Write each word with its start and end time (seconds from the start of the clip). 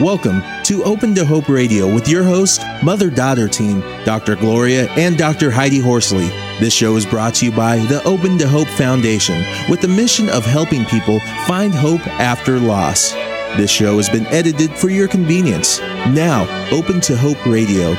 Welcome 0.00 0.40
to 0.62 0.82
Open 0.84 1.14
to 1.14 1.26
Hope 1.26 1.50
Radio 1.50 1.92
with 1.92 2.08
your 2.08 2.24
host, 2.24 2.62
mother 2.82 3.10
daughter 3.10 3.46
team, 3.48 3.80
Dr. 4.06 4.34
Gloria 4.34 4.88
and 4.92 5.18
Dr. 5.18 5.50
Heidi 5.50 5.78
Horsley. 5.78 6.28
This 6.58 6.72
show 6.72 6.96
is 6.96 7.04
brought 7.04 7.34
to 7.34 7.44
you 7.44 7.52
by 7.52 7.76
the 7.80 8.02
Open 8.04 8.38
to 8.38 8.48
Hope 8.48 8.66
Foundation 8.68 9.44
with 9.68 9.82
the 9.82 9.88
mission 9.88 10.30
of 10.30 10.46
helping 10.46 10.86
people 10.86 11.20
find 11.46 11.74
hope 11.74 12.00
after 12.06 12.58
loss. 12.58 13.12
This 13.58 13.70
show 13.70 13.98
has 13.98 14.08
been 14.08 14.24
edited 14.28 14.70
for 14.70 14.88
your 14.88 15.06
convenience. 15.06 15.80
Now, 15.80 16.48
Open 16.72 17.02
to 17.02 17.14
Hope 17.14 17.44
Radio. 17.44 17.90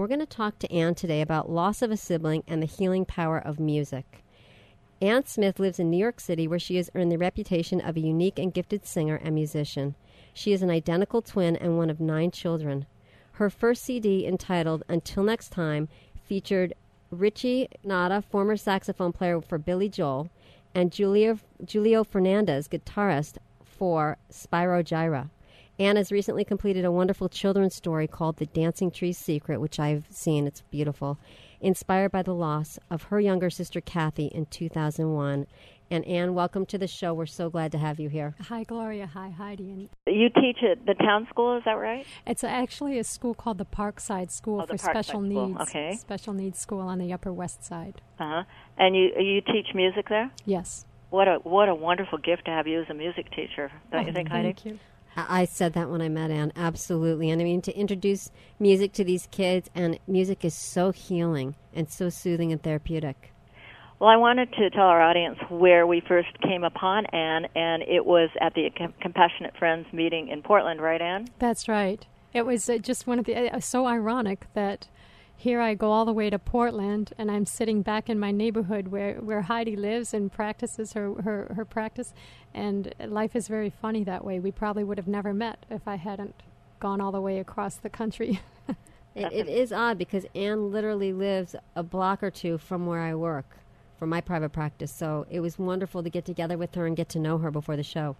We're 0.00 0.08
going 0.08 0.18
to 0.18 0.26
talk 0.26 0.58
to 0.58 0.72
Anne 0.72 0.96
today 0.96 1.20
about 1.20 1.48
loss 1.48 1.82
of 1.82 1.92
a 1.92 1.96
sibling 1.96 2.42
and 2.48 2.60
the 2.60 2.66
healing 2.66 3.04
power 3.04 3.38
of 3.38 3.60
music. 3.60 4.24
Anne 5.02 5.26
Smith 5.26 5.60
lives 5.60 5.78
in 5.78 5.90
New 5.90 5.98
York 5.98 6.20
City, 6.20 6.48
where 6.48 6.58
she 6.58 6.76
has 6.76 6.90
earned 6.94 7.12
the 7.12 7.18
reputation 7.18 7.82
of 7.82 7.96
a 7.96 8.00
unique 8.00 8.38
and 8.38 8.54
gifted 8.54 8.86
singer 8.86 9.16
and 9.16 9.34
musician. 9.34 9.94
She 10.32 10.52
is 10.54 10.62
an 10.62 10.70
identical 10.70 11.20
twin 11.20 11.54
and 11.54 11.76
one 11.76 11.90
of 11.90 12.00
nine 12.00 12.30
children. 12.30 12.86
Her 13.32 13.50
first 13.50 13.84
CD, 13.84 14.26
entitled 14.26 14.84
Until 14.88 15.22
Next 15.22 15.50
Time, 15.50 15.88
featured 16.24 16.72
Richie 17.10 17.68
Cannata, 17.84 18.24
former 18.24 18.56
saxophone 18.56 19.12
player 19.12 19.42
for 19.42 19.58
Billy 19.58 19.90
Joel, 19.90 20.30
and 20.74 20.94
Julio, 20.94 21.38
Julio 21.70 22.02
Fernandez, 22.02 22.66
guitarist 22.66 23.36
for 23.62 24.16
Spyro 24.32 24.82
Gyra. 24.82 25.28
Anne 25.78 25.96
has 25.96 26.10
recently 26.10 26.44
completed 26.44 26.86
a 26.86 26.92
wonderful 26.92 27.28
children's 27.28 27.74
story 27.74 28.06
called 28.06 28.38
The 28.38 28.46
Dancing 28.46 28.90
Tree's 28.90 29.18
Secret, 29.18 29.60
which 29.60 29.78
I've 29.78 30.06
seen. 30.08 30.46
It's 30.46 30.62
beautiful 30.70 31.18
inspired 31.66 32.12
by 32.12 32.22
the 32.22 32.32
loss 32.32 32.78
of 32.90 33.04
her 33.04 33.18
younger 33.18 33.50
sister 33.50 33.80
Kathy 33.80 34.26
in 34.26 34.46
2001. 34.46 35.48
And 35.90 36.04
Anne, 36.04 36.32
welcome 36.32 36.64
to 36.66 36.78
the 36.78 36.86
show. 36.86 37.12
We're 37.12 37.26
so 37.26 37.50
glad 37.50 37.72
to 37.72 37.78
have 37.78 37.98
you 37.98 38.08
here. 38.08 38.36
Hi, 38.48 38.62
Gloria. 38.62 39.06
Hi, 39.06 39.30
Heidi. 39.30 39.70
And 39.72 39.88
you 40.06 40.28
teach 40.28 40.58
at 40.62 40.86
the 40.86 40.94
town 40.94 41.26
school, 41.28 41.56
is 41.56 41.64
that 41.64 41.72
right? 41.72 42.06
It's 42.24 42.44
actually 42.44 43.00
a 43.00 43.04
school 43.04 43.34
called 43.34 43.58
the 43.58 43.64
Parkside 43.64 44.30
School 44.30 44.60
oh, 44.60 44.66
for 44.66 44.74
Parkside 44.74 44.90
Special 44.90 45.20
school. 45.24 45.48
Needs. 45.48 45.60
Okay. 45.62 45.96
Special 45.96 46.32
Needs 46.34 46.58
School 46.60 46.80
on 46.80 46.98
the 46.98 47.12
Upper 47.12 47.32
West 47.32 47.64
Side. 47.64 48.00
Uh 48.20 48.24
huh. 48.28 48.42
And 48.78 48.94
you 48.94 49.10
you 49.18 49.40
teach 49.40 49.74
music 49.74 50.08
there? 50.08 50.30
Yes. 50.44 50.86
What 51.10 51.26
a 51.26 51.38
what 51.42 51.68
a 51.68 51.74
wonderful 51.74 52.18
gift 52.18 52.44
to 52.44 52.52
have 52.52 52.68
you 52.68 52.80
as 52.80 52.90
a 52.90 52.94
music 52.94 53.26
teacher, 53.30 53.72
don't 53.90 54.04
oh, 54.04 54.06
you 54.06 54.12
think, 54.12 54.28
thank 54.28 54.60
Heidi? 54.60 54.70
You. 54.70 54.78
I 55.16 55.46
said 55.46 55.72
that 55.72 55.88
when 55.90 56.02
I 56.02 56.08
met 56.08 56.30
Anne, 56.30 56.52
absolutely. 56.56 57.30
And 57.30 57.40
I 57.40 57.44
mean, 57.44 57.62
to 57.62 57.76
introduce 57.76 58.30
music 58.58 58.92
to 58.94 59.04
these 59.04 59.28
kids, 59.30 59.70
and 59.74 59.98
music 60.06 60.44
is 60.44 60.54
so 60.54 60.92
healing 60.92 61.54
and 61.72 61.90
so 61.90 62.10
soothing 62.10 62.52
and 62.52 62.62
therapeutic. 62.62 63.32
Well, 63.98 64.10
I 64.10 64.16
wanted 64.16 64.52
to 64.52 64.68
tell 64.68 64.84
our 64.84 65.00
audience 65.00 65.38
where 65.48 65.86
we 65.86 66.02
first 66.06 66.28
came 66.42 66.64
upon 66.64 67.06
Anne, 67.06 67.46
and 67.54 67.82
it 67.82 68.04
was 68.04 68.28
at 68.42 68.52
the 68.52 68.68
Compassionate 69.00 69.56
Friends 69.56 69.86
meeting 69.90 70.28
in 70.28 70.42
Portland, 70.42 70.82
right, 70.82 71.00
Anne? 71.00 71.28
That's 71.38 71.66
right. 71.66 72.04
It 72.34 72.44
was 72.44 72.68
uh, 72.68 72.76
just 72.76 73.06
one 73.06 73.18
of 73.18 73.24
the, 73.24 73.34
uh, 73.34 73.60
so 73.60 73.86
ironic 73.86 74.46
that 74.52 74.88
here 75.34 75.60
I 75.60 75.74
go 75.74 75.92
all 75.92 76.04
the 76.04 76.12
way 76.12 76.28
to 76.28 76.38
Portland, 76.38 77.14
and 77.16 77.30
I'm 77.30 77.46
sitting 77.46 77.80
back 77.80 78.10
in 78.10 78.18
my 78.18 78.32
neighborhood 78.32 78.88
where, 78.88 79.14
where 79.14 79.42
Heidi 79.42 79.76
lives 79.76 80.12
and 80.12 80.30
practices 80.30 80.92
her, 80.92 81.14
her, 81.22 81.52
her 81.56 81.64
practice. 81.64 82.12
And 82.56 82.94
life 82.98 83.36
is 83.36 83.48
very 83.48 83.68
funny 83.68 84.02
that 84.04 84.24
way. 84.24 84.40
We 84.40 84.50
probably 84.50 84.82
would 84.82 84.96
have 84.96 85.06
never 85.06 85.34
met 85.34 85.66
if 85.70 85.86
I 85.86 85.96
hadn't 85.96 86.42
gone 86.80 87.02
all 87.02 87.12
the 87.12 87.20
way 87.20 87.38
across 87.38 87.76
the 87.76 87.90
country. 87.90 88.40
it, 89.14 89.30
it 89.30 89.46
is 89.46 89.72
odd 89.72 89.98
because 89.98 90.24
Anne 90.34 90.72
literally 90.72 91.12
lives 91.12 91.54
a 91.74 91.82
block 91.82 92.22
or 92.22 92.30
two 92.30 92.56
from 92.56 92.86
where 92.86 93.02
I 93.02 93.14
work 93.14 93.58
for 93.98 94.06
my 94.06 94.22
private 94.22 94.50
practice. 94.50 94.90
So 94.90 95.26
it 95.30 95.40
was 95.40 95.58
wonderful 95.58 96.02
to 96.02 96.08
get 96.08 96.24
together 96.24 96.56
with 96.56 96.74
her 96.76 96.86
and 96.86 96.96
get 96.96 97.10
to 97.10 97.18
know 97.18 97.36
her 97.38 97.50
before 97.50 97.76
the 97.76 97.82
show 97.82 98.16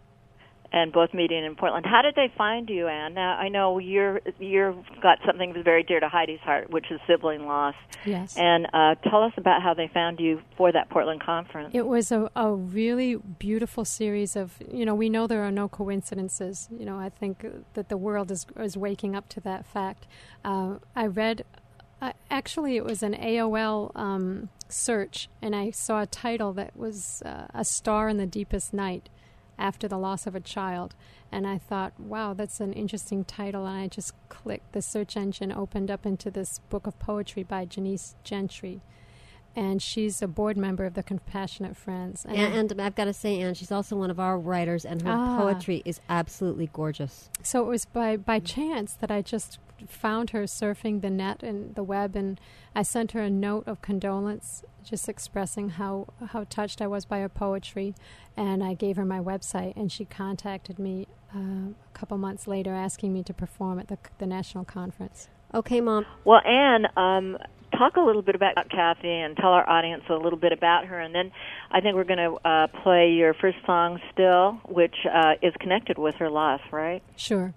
and 0.73 0.93
both 0.93 1.15
meeting 1.15 1.45
in 1.45 1.55
Portland. 1.57 1.87
How 1.87 2.03
did 2.03 2.15
they 2.15 2.33
find 2.37 2.69
you, 2.69 2.89
Anne? 2.89 3.15
Now 3.15 3.37
I 3.37 3.49
know 3.49 3.79
you're 3.79 4.21
you've 4.39 4.85
got 5.03 5.19
something 5.27 5.53
that's 5.53 5.65
very 5.65 5.83
dear 5.83 6.01
to 6.01 6.09
Heidi's 6.09 6.41
heart, 6.41 6.71
which 6.71 6.91
is 6.91 7.01
sibling 7.07 7.47
loss. 7.47 7.75
Yes. 8.05 8.37
And 8.37 8.67
uh, 8.73 8.95
tell 9.09 9.23
us 9.23 9.33
about 9.37 9.63
how 9.63 9.75
they 9.75 9.89
found 9.93 10.21
you 10.21 10.41
for 10.57 10.73
that 10.73 10.91
Portland 10.91 11.23
conference. 11.23 11.71
It 11.73 11.87
was 11.87 12.13
a, 12.13 12.31
a 12.37 12.53
really 12.53 13.17
beautiful 13.17 13.85
series 13.85 14.37
of 14.37 14.55
you 14.73 14.85
know 14.85 14.95
we 14.95 15.09
know 15.09 15.27
there 15.27 15.45
are 15.45 15.53
no 15.53 15.69
coincidences. 15.69 16.69
You 16.71 16.85
know 16.85 16.99
I 16.99 17.09
think 17.09 17.45
that 17.75 17.89
the 17.89 17.97
world 17.97 18.31
is 18.31 18.47
is 18.57 18.77
waking 18.77 19.15
up 19.17 19.29
to 19.31 19.41
that 19.41 19.67
fact. 19.67 20.07
Uh, 20.45 20.77
I 20.95 21.07
read. 21.07 21.45
Uh, 21.99 22.13
actually, 22.31 22.77
it 22.77 22.85
was 22.85 23.03
an 23.03 23.15
AOL 23.15 23.91
um, 23.95 24.51
search, 24.69 25.31
and 25.41 25.57
I 25.57 25.71
saw 25.71 26.03
a 26.03 26.07
title 26.07 26.53
that 26.53 26.77
was 26.77 27.23
uh, 27.25 27.47
"A 27.55 27.65
Star 27.65 28.11
in 28.11 28.19
the 28.19 28.27
Deepest 28.27 28.75
Night," 28.75 29.09
after 29.59 29.89
the 29.89 29.99
loss 29.99 30.27
of 30.27 30.35
a 30.35 30.41
child. 30.41 30.95
And 31.33 31.47
I 31.47 31.59
thought, 31.59 31.99
wow, 31.99 32.35
that's 32.35 32.61
an 32.61 32.73
interesting 32.73 33.25
title. 33.25 33.67
And 33.67 33.77
I 33.77 33.89
just 33.89 34.13
clicked. 34.29 34.73
The 34.73 34.83
search 34.83 35.17
engine 35.17 35.53
opened 35.53 35.91
up 35.91 36.07
into 36.07 36.31
this 36.31 36.61
book 36.71 36.87
of 36.87 36.99
poetry 36.99 37.43
by 37.43 37.65
Genesse 37.65 38.15
Gentry. 38.25 38.83
And 39.55 39.81
she's 39.81 40.21
a 40.21 40.29
board 40.29 40.59
member 40.59 40.85
of 40.85 40.93
the 40.93 41.03
Compassionate 41.03 41.79
Friends. 41.79 42.27
And, 42.27 42.37
and, 42.37 42.73
and 42.73 42.81
I've 42.81 42.95
got 42.95 43.07
to 43.07 43.15
say, 43.15 43.41
Anne, 43.41 43.55
she's 43.55 43.73
also 43.73 43.97
one 43.97 44.11
of 44.11 44.21
our 44.21 44.39
writers, 44.39 44.85
and 44.85 45.01
her 45.01 45.11
ah. 45.11 45.39
poetry 45.39 45.81
is 45.87 45.99
absolutely 46.11 46.69
gorgeous. 46.75 47.31
So 47.43 47.65
it 47.65 47.69
was 47.69 47.87
by, 47.87 48.19
by 48.19 48.39
chance 48.39 48.93
that 48.93 49.11
I 49.11 49.23
just 49.23 49.59
found 49.89 50.31
her 50.31 50.45
surfing 50.45 51.03
the 51.03 51.11
net 51.11 51.43
and 51.43 51.75
the 51.75 51.83
web, 51.83 52.17
and 52.17 52.41
I 52.75 52.83
sent 52.83 53.13
her 53.13 53.21
a 53.21 53.31
note 53.31 53.65
of 53.67 53.83
condolence, 53.83 54.65
just 54.85 55.09
expressing 55.09 55.71
how, 55.71 56.09
how 56.29 56.45
touched 56.49 56.81
I 56.81 56.87
was 56.87 57.05
by 57.05 57.21
her 57.21 57.29
poetry. 57.29 57.95
And 58.37 58.63
I 58.63 58.75
gave 58.75 58.97
her 58.97 59.05
my 59.05 59.21
website, 59.21 59.77
and 59.77 59.91
she 59.91 60.05
contacted 60.05 60.79
me 60.79 61.07
uh, 61.35 61.39
a 61.39 61.99
couple 61.99 62.19
months 62.19 62.47
later 62.47 62.75
asking 62.75 63.13
me 63.13 63.23
to 63.25 63.35
perform 63.35 63.79
at 63.79 63.89
the, 63.89 63.99
the 64.19 64.27
national 64.27 64.65
conference. 64.65 65.29
Okay, 65.55 65.81
Mom. 65.81 66.07
Well, 66.25 66.41
Anne, 66.45 66.87
um, 66.97 67.39
talk 67.77 67.97
a 67.97 68.01
little 68.01 68.23
bit 68.23 68.35
about 68.35 68.55
Kathy 68.71 69.11
and 69.11 69.37
tell 69.37 69.51
our 69.51 69.69
audience 69.69 70.05
a 70.09 70.15
little 70.15 70.39
bit 70.39 70.53
about 70.53 70.87
her, 70.87 71.01
and 71.01 71.15
then 71.15 71.31
I 71.71 71.81
think 71.81 71.95
we're 71.95 72.05
going 72.05 72.19
to 72.19 72.49
uh, 72.49 72.67
play 72.83 73.11
your 73.11 73.35
first 73.35 73.59
song, 73.65 74.01
"Still," 74.13 74.61
which 74.69 74.95
uh, 75.13 75.35
is 75.43 75.53
connected 75.61 75.99
with 75.99 76.17
her 76.17 76.31
loss, 76.31 76.61
right? 76.73 77.03
Sure. 77.17 77.55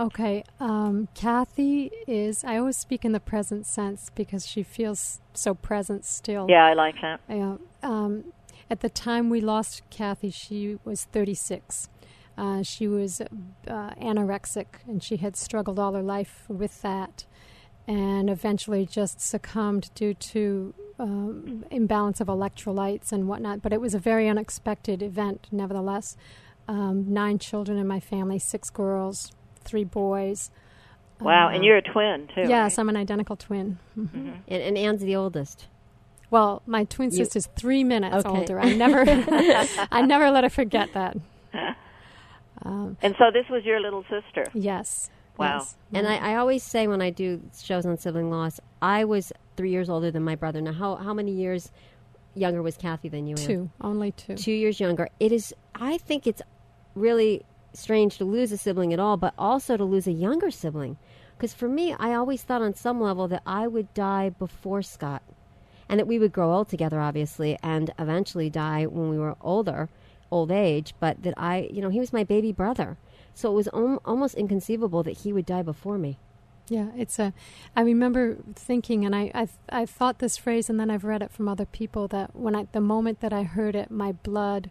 Okay. 0.00 0.44
Um, 0.60 1.08
Kathy 1.14 1.90
is. 2.06 2.44
I 2.44 2.58
always 2.58 2.76
speak 2.76 3.04
in 3.04 3.12
the 3.12 3.20
present 3.20 3.66
sense 3.66 4.10
because 4.14 4.46
she 4.46 4.62
feels 4.62 5.20
so 5.34 5.54
present 5.54 6.04
still. 6.04 6.46
Yeah, 6.48 6.66
I 6.66 6.74
like 6.74 6.94
that. 7.02 7.20
Yeah. 7.28 7.56
Um, 7.82 8.32
at 8.70 8.80
the 8.80 8.88
time 8.88 9.30
we 9.30 9.40
lost 9.40 9.82
Kathy, 9.90 10.30
she 10.30 10.78
was 10.84 11.04
36. 11.04 11.88
Uh, 12.36 12.62
she 12.62 12.86
was 12.86 13.20
uh, 13.20 13.26
anorexic, 13.66 14.66
and 14.86 15.02
she 15.02 15.16
had 15.16 15.36
struggled 15.36 15.78
all 15.78 15.94
her 15.94 16.02
life 16.02 16.44
with 16.48 16.82
that 16.82 17.24
and 17.88 18.28
eventually 18.28 18.84
just 18.84 19.18
succumbed 19.18 19.90
due 19.94 20.12
to 20.12 20.74
um, 20.98 21.64
imbalance 21.70 22.20
of 22.20 22.26
electrolytes 22.28 23.12
and 23.12 23.26
whatnot. 23.26 23.62
But 23.62 23.72
it 23.72 23.80
was 23.80 23.94
a 23.94 23.98
very 23.98 24.28
unexpected 24.28 25.02
event, 25.02 25.48
nevertheless. 25.50 26.14
Um, 26.68 27.10
nine 27.10 27.38
children 27.38 27.78
in 27.78 27.86
my 27.86 27.98
family, 27.98 28.38
six 28.38 28.68
girls, 28.68 29.32
three 29.68 29.84
boys. 29.84 30.50
Wow, 31.20 31.48
uh, 31.48 31.50
and 31.54 31.64
you're 31.64 31.76
a 31.76 31.82
twin 31.82 32.28
too. 32.34 32.42
Yes, 32.48 32.50
right? 32.50 32.78
I'm 32.78 32.88
an 32.88 32.96
identical 32.96 33.36
twin. 33.36 33.78
Mm-hmm. 33.98 34.30
And, 34.48 34.62
and, 34.62 34.78
Anne's 34.78 35.02
the 35.02 35.16
oldest. 35.16 35.66
Well, 36.30 36.62
my 36.66 36.84
twin 36.84 37.10
You- 37.10 37.16
sister's 37.16 37.46
three 37.56 37.82
minutes 37.84 38.24
Okay. 38.24 38.28
older. 38.38 38.60
I 38.60 38.74
never, 38.74 39.04
I 39.92 40.02
never 40.02 40.30
let 40.30 40.44
her 40.44 40.50
forget 40.50 40.92
that. 40.94 41.16
Um, 42.62 42.96
And 43.02 43.14
so 43.18 43.30
this 43.32 43.46
was 43.48 43.64
your 43.64 43.78
little 43.80 44.02
sister. 44.10 44.44
yes. 44.52 45.10
Wow. 45.38 45.58
yes. 45.58 45.76
And 45.94 46.08
I, 46.08 46.32
I 46.32 46.34
always 46.36 46.64
say 46.64 46.88
when 46.88 47.00
I 47.00 47.10
do 47.10 47.40
shows 47.62 47.86
on 47.86 47.96
sibling 47.98 48.30
loss, 48.30 48.58
I 48.82 49.04
was 49.04 49.32
three 49.56 49.70
years 49.70 49.88
older 49.88 50.10
than 50.10 50.24
my 50.24 50.34
brother. 50.34 50.60
Now, 50.60 50.72
how, 50.72 50.96
how 50.96 51.14
many 51.14 51.30
years 51.30 51.70
younger 52.34 52.60
was 52.60 52.76
Kathy 52.76 53.08
than 53.08 53.28
you? 53.28 53.36
Anne? 53.38 53.46
two, 53.46 53.70
only 53.80 54.10
two. 54.10 54.34
Two 54.36 54.50
years 54.50 54.80
younger. 54.80 55.08
It 55.20 55.30
is. 55.30 55.54
I 55.76 55.98
think 55.98 56.26
it's 56.26 56.42
really 56.96 57.44
strange 57.78 58.18
to 58.18 58.24
lose 58.24 58.52
a 58.52 58.58
sibling 58.58 58.92
at 58.92 59.00
all, 59.00 59.16
but 59.16 59.34
also 59.38 59.76
to 59.76 59.84
lose 59.84 60.06
a 60.06 60.12
younger 60.12 60.50
sibling. 60.50 60.98
Because 61.36 61.54
for 61.54 61.68
me, 61.68 61.94
I 61.98 62.14
always 62.14 62.42
thought 62.42 62.62
on 62.62 62.74
some 62.74 63.00
level 63.00 63.28
that 63.28 63.42
I 63.46 63.66
would 63.66 63.94
die 63.94 64.30
before 64.30 64.82
Scott, 64.82 65.22
and 65.88 65.98
that 65.98 66.06
we 66.06 66.18
would 66.18 66.32
grow 66.32 66.52
old 66.52 66.68
together, 66.68 67.00
obviously, 67.00 67.56
and 67.62 67.92
eventually 67.98 68.50
die 68.50 68.86
when 68.86 69.08
we 69.08 69.18
were 69.18 69.36
older, 69.40 69.88
old 70.30 70.50
age. 70.50 70.94
But 70.98 71.22
that 71.22 71.34
I, 71.36 71.68
you 71.72 71.80
know, 71.80 71.90
he 71.90 72.00
was 72.00 72.12
my 72.12 72.24
baby 72.24 72.52
brother, 72.52 72.98
so 73.34 73.50
it 73.50 73.54
was 73.54 73.68
om- 73.68 74.00
almost 74.04 74.34
inconceivable 74.34 75.02
that 75.04 75.18
he 75.18 75.32
would 75.32 75.46
die 75.46 75.62
before 75.62 75.96
me. 75.96 76.18
Yeah, 76.68 76.88
it's 76.96 77.18
a. 77.18 77.32
I 77.74 77.80
remember 77.82 78.36
thinking, 78.54 79.04
and 79.04 79.14
I, 79.16 79.30
I, 79.34 79.48
I 79.70 79.86
thought 79.86 80.18
this 80.18 80.36
phrase, 80.36 80.68
and 80.68 80.78
then 80.78 80.90
I've 80.90 81.04
read 81.04 81.22
it 81.22 81.30
from 81.30 81.48
other 81.48 81.64
people 81.64 82.08
that 82.08 82.36
when 82.36 82.54
I, 82.54 82.66
the 82.72 82.80
moment 82.80 83.20
that 83.20 83.32
I 83.32 83.44
heard 83.44 83.74
it, 83.74 83.90
my 83.90 84.12
blood 84.12 84.70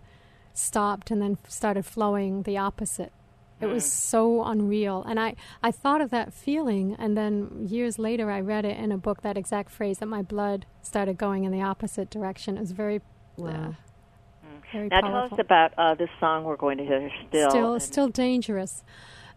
stopped 0.57 1.11
and 1.11 1.21
then 1.21 1.37
started 1.47 1.85
flowing 1.85 2.43
the 2.43 2.57
opposite. 2.57 3.11
It 3.59 3.65
was 3.65 3.91
so 3.91 4.43
unreal, 4.43 5.03
and 5.07 5.19
I, 5.19 5.33
I 5.63 5.71
thought 5.71 5.99
of 5.99 6.11
that 6.11 6.31
feeling, 6.31 6.95
and 6.99 7.17
then 7.17 7.65
years 7.67 7.97
later, 7.97 8.29
I 8.29 8.39
read 8.39 8.65
it 8.65 8.77
in 8.77 8.91
a 8.91 8.99
book 8.99 9.23
that 9.23 9.35
exact 9.35 9.71
phrase 9.71 9.97
that 9.97 10.05
my 10.05 10.21
blood 10.21 10.67
started 10.83 11.17
going 11.17 11.43
in 11.43 11.51
the 11.51 11.61
opposite 11.63 12.11
direction. 12.11 12.57
It 12.57 12.59
was 12.59 12.71
very, 12.71 13.01
Wow. 13.35 13.73
Very 14.71 14.89
now 14.89 15.01
powerful. 15.01 15.29
tell 15.29 15.33
us 15.39 15.39
about 15.39 15.73
uh, 15.77 15.95
this 15.95 16.09
song 16.19 16.43
we're 16.43 16.55
going 16.55 16.77
to 16.77 16.85
hear. 16.85 17.09
Still, 17.29 17.49
still, 17.49 17.73
and- 17.73 17.81
still 17.81 18.07
dangerous. 18.09 18.83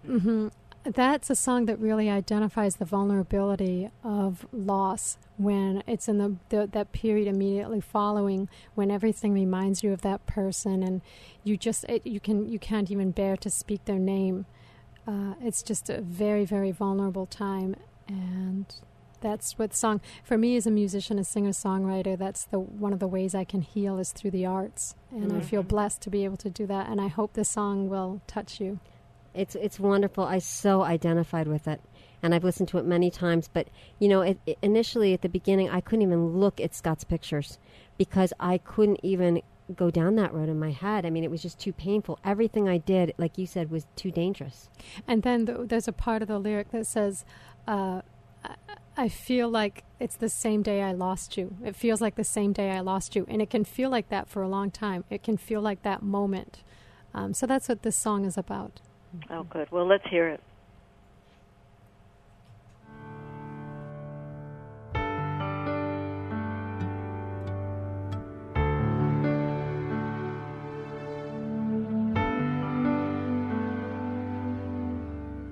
hmm 0.04 0.48
That's 0.84 1.28
a 1.28 1.34
song 1.34 1.66
that 1.66 1.78
really 1.78 2.08
identifies 2.08 2.76
the 2.76 2.86
vulnerability 2.86 3.90
of 4.02 4.46
loss 4.50 5.18
when 5.36 5.82
it's 5.86 6.08
in 6.08 6.16
the, 6.16 6.36
the 6.48 6.68
that 6.72 6.92
period 6.92 7.28
immediately 7.28 7.82
following 7.82 8.48
when 8.74 8.90
everything 8.90 9.34
reminds 9.34 9.82
you 9.82 9.92
of 9.92 10.00
that 10.02 10.26
person 10.26 10.82
and 10.82 11.02
you 11.44 11.58
just 11.58 11.84
it, 11.84 12.06
you 12.06 12.18
can 12.18 12.48
you 12.48 12.58
can't 12.58 12.90
even 12.90 13.10
bear 13.10 13.36
to 13.36 13.50
speak 13.50 13.84
their 13.84 13.98
name. 13.98 14.46
Uh, 15.06 15.34
it's 15.42 15.62
just 15.62 15.90
a 15.90 16.00
very 16.00 16.46
very 16.46 16.70
vulnerable 16.70 17.26
time 17.26 17.76
and 18.08 18.76
that's 19.20 19.58
what 19.58 19.74
song 19.74 20.00
for 20.24 20.38
me 20.38 20.56
as 20.56 20.66
a 20.66 20.70
musician 20.70 21.18
a 21.18 21.24
singer 21.24 21.50
songwriter 21.50 22.16
that's 22.18 22.44
the 22.46 22.58
one 22.58 22.92
of 22.92 23.00
the 23.00 23.06
ways 23.06 23.34
i 23.34 23.44
can 23.44 23.60
heal 23.60 23.98
is 23.98 24.12
through 24.12 24.30
the 24.30 24.46
arts. 24.46 24.94
And 25.10 25.32
i 25.32 25.40
feel 25.40 25.62
blessed 25.62 26.00
to 26.02 26.10
be 26.10 26.24
able 26.24 26.38
to 26.38 26.48
do 26.48 26.66
that 26.66 26.88
and 26.88 27.00
i 27.00 27.08
hope 27.08 27.34
this 27.34 27.50
song 27.50 27.88
will 27.88 28.22
touch 28.26 28.60
you 28.60 28.80
It's 29.34 29.54
it's 29.54 29.78
wonderful. 29.80 30.24
I 30.24 30.38
so 30.38 30.82
identified 30.82 31.46
with 31.48 31.68
it, 31.68 31.80
and 32.22 32.34
I've 32.34 32.44
listened 32.44 32.68
to 32.70 32.78
it 32.78 32.84
many 32.84 33.10
times. 33.10 33.48
But 33.52 33.68
you 33.98 34.08
know, 34.08 34.22
it, 34.22 34.38
it- 34.46 34.58
initially 34.62 35.12
at 35.14 35.22
the 35.22 35.28
beginning, 35.28 35.70
I 35.70 35.80
couldn't 35.80 36.02
even 36.02 36.38
look 36.38 36.60
at 36.60 36.74
Scott's 36.74 37.04
pictures 37.04 37.58
because 37.98 38.32
I 38.40 38.58
couldn't 38.58 39.00
even 39.02 39.42
go 39.76 39.88
down 39.88 40.16
that 40.16 40.34
road 40.34 40.48
in 40.48 40.58
my 40.58 40.72
head. 40.72 41.06
I 41.06 41.10
mean, 41.10 41.22
it 41.22 41.30
was 41.30 41.42
just 41.42 41.60
too 41.60 41.72
painful. 41.72 42.18
Everything 42.24 42.68
I 42.68 42.78
did, 42.78 43.14
like 43.18 43.38
you 43.38 43.46
said, 43.46 43.70
was 43.70 43.86
too 43.94 44.10
dangerous. 44.10 44.68
and 45.06 45.22
then 45.22 45.46
th- 45.46 45.58
there's 45.68 45.86
a 45.86 45.92
part 45.92 46.22
of 46.22 46.28
the 46.28 46.38
lyric 46.40 46.70
that 46.72 46.86
says 46.88 47.24
uh, 47.68 48.02
I, 48.44 48.54
I 48.96 49.08
feel 49.08 49.48
like 49.48 49.84
it's 50.00 50.16
the 50.16 50.28
same 50.28 50.62
day 50.62 50.82
i 50.82 50.92
lost 50.92 51.36
you 51.36 51.56
it 51.64 51.76
feels 51.76 52.00
like 52.00 52.16
the 52.16 52.24
same 52.24 52.52
day 52.52 52.70
i 52.70 52.80
lost 52.80 53.14
you 53.14 53.24
and 53.28 53.40
it 53.40 53.48
can 53.50 53.64
feel 53.64 53.90
like 53.90 54.08
that 54.08 54.28
for 54.28 54.42
a 54.42 54.48
long 54.48 54.70
time 54.70 55.04
it 55.10 55.22
can 55.22 55.36
feel 55.36 55.60
like 55.60 55.82
that 55.82 56.02
moment 56.02 56.62
um, 57.14 57.32
so 57.34 57.46
that's 57.46 57.68
what 57.68 57.82
this 57.82 57.96
song 57.96 58.24
is 58.24 58.36
about 58.36 58.80
Oh, 59.30 59.42
good. 59.44 59.70
Well, 59.72 59.86
let's 59.86 60.06
hear 60.08 60.28
it. 60.28 60.40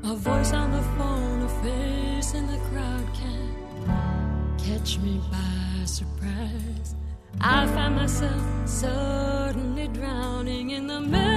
A 0.04 0.14
voice 0.14 0.52
on 0.52 0.70
the 0.70 0.82
phone, 0.96 1.43
a 1.43 1.49
face 1.62 2.34
in 2.34 2.46
the 2.46 2.58
crowd 2.70 3.06
can 3.14 4.56
catch 4.58 4.99
me 4.99 5.20
by 5.31 5.84
surprise. 5.84 6.94
I 7.40 7.66
find 7.66 7.96
myself 7.96 8.69
suddenly 8.69 9.88
drowning 9.88 10.70
in 10.70 10.87
the 10.87 11.00
memory 11.00 11.27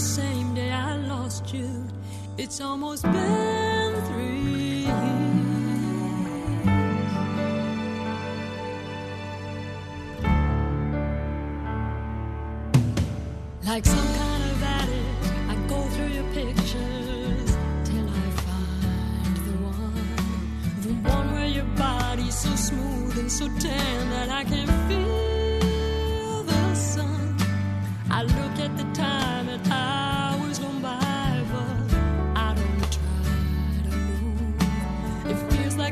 same 0.00 0.54
day 0.54 0.72
I 0.72 0.96
lost 0.96 1.52
you. 1.52 1.68
It's 2.38 2.60
almost 2.60 3.02
been 3.02 3.94
three 4.08 4.86
years. 4.86 5.30
Like 13.66 13.84
some 13.84 14.08
kind 14.20 14.42
of 14.52 14.62
addict, 14.62 15.24
I 15.52 15.54
go 15.68 15.82
through 15.92 16.12
your 16.18 16.28
pictures 16.32 17.50
till 17.84 18.08
I 18.08 18.30
find 18.44 19.36
the 19.48 19.56
one. 19.68 19.94
The 20.80 20.92
one 21.10 21.32
where 21.34 21.46
your 21.46 21.68
body's 21.76 22.38
so 22.38 22.54
smooth 22.56 23.18
and 23.18 23.30
so 23.30 23.46
tan 23.58 24.10
that 24.10 24.30
I 24.30 24.44
can 24.44 24.66
feel 24.88 24.99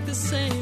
the 0.08 0.14
same 0.14 0.57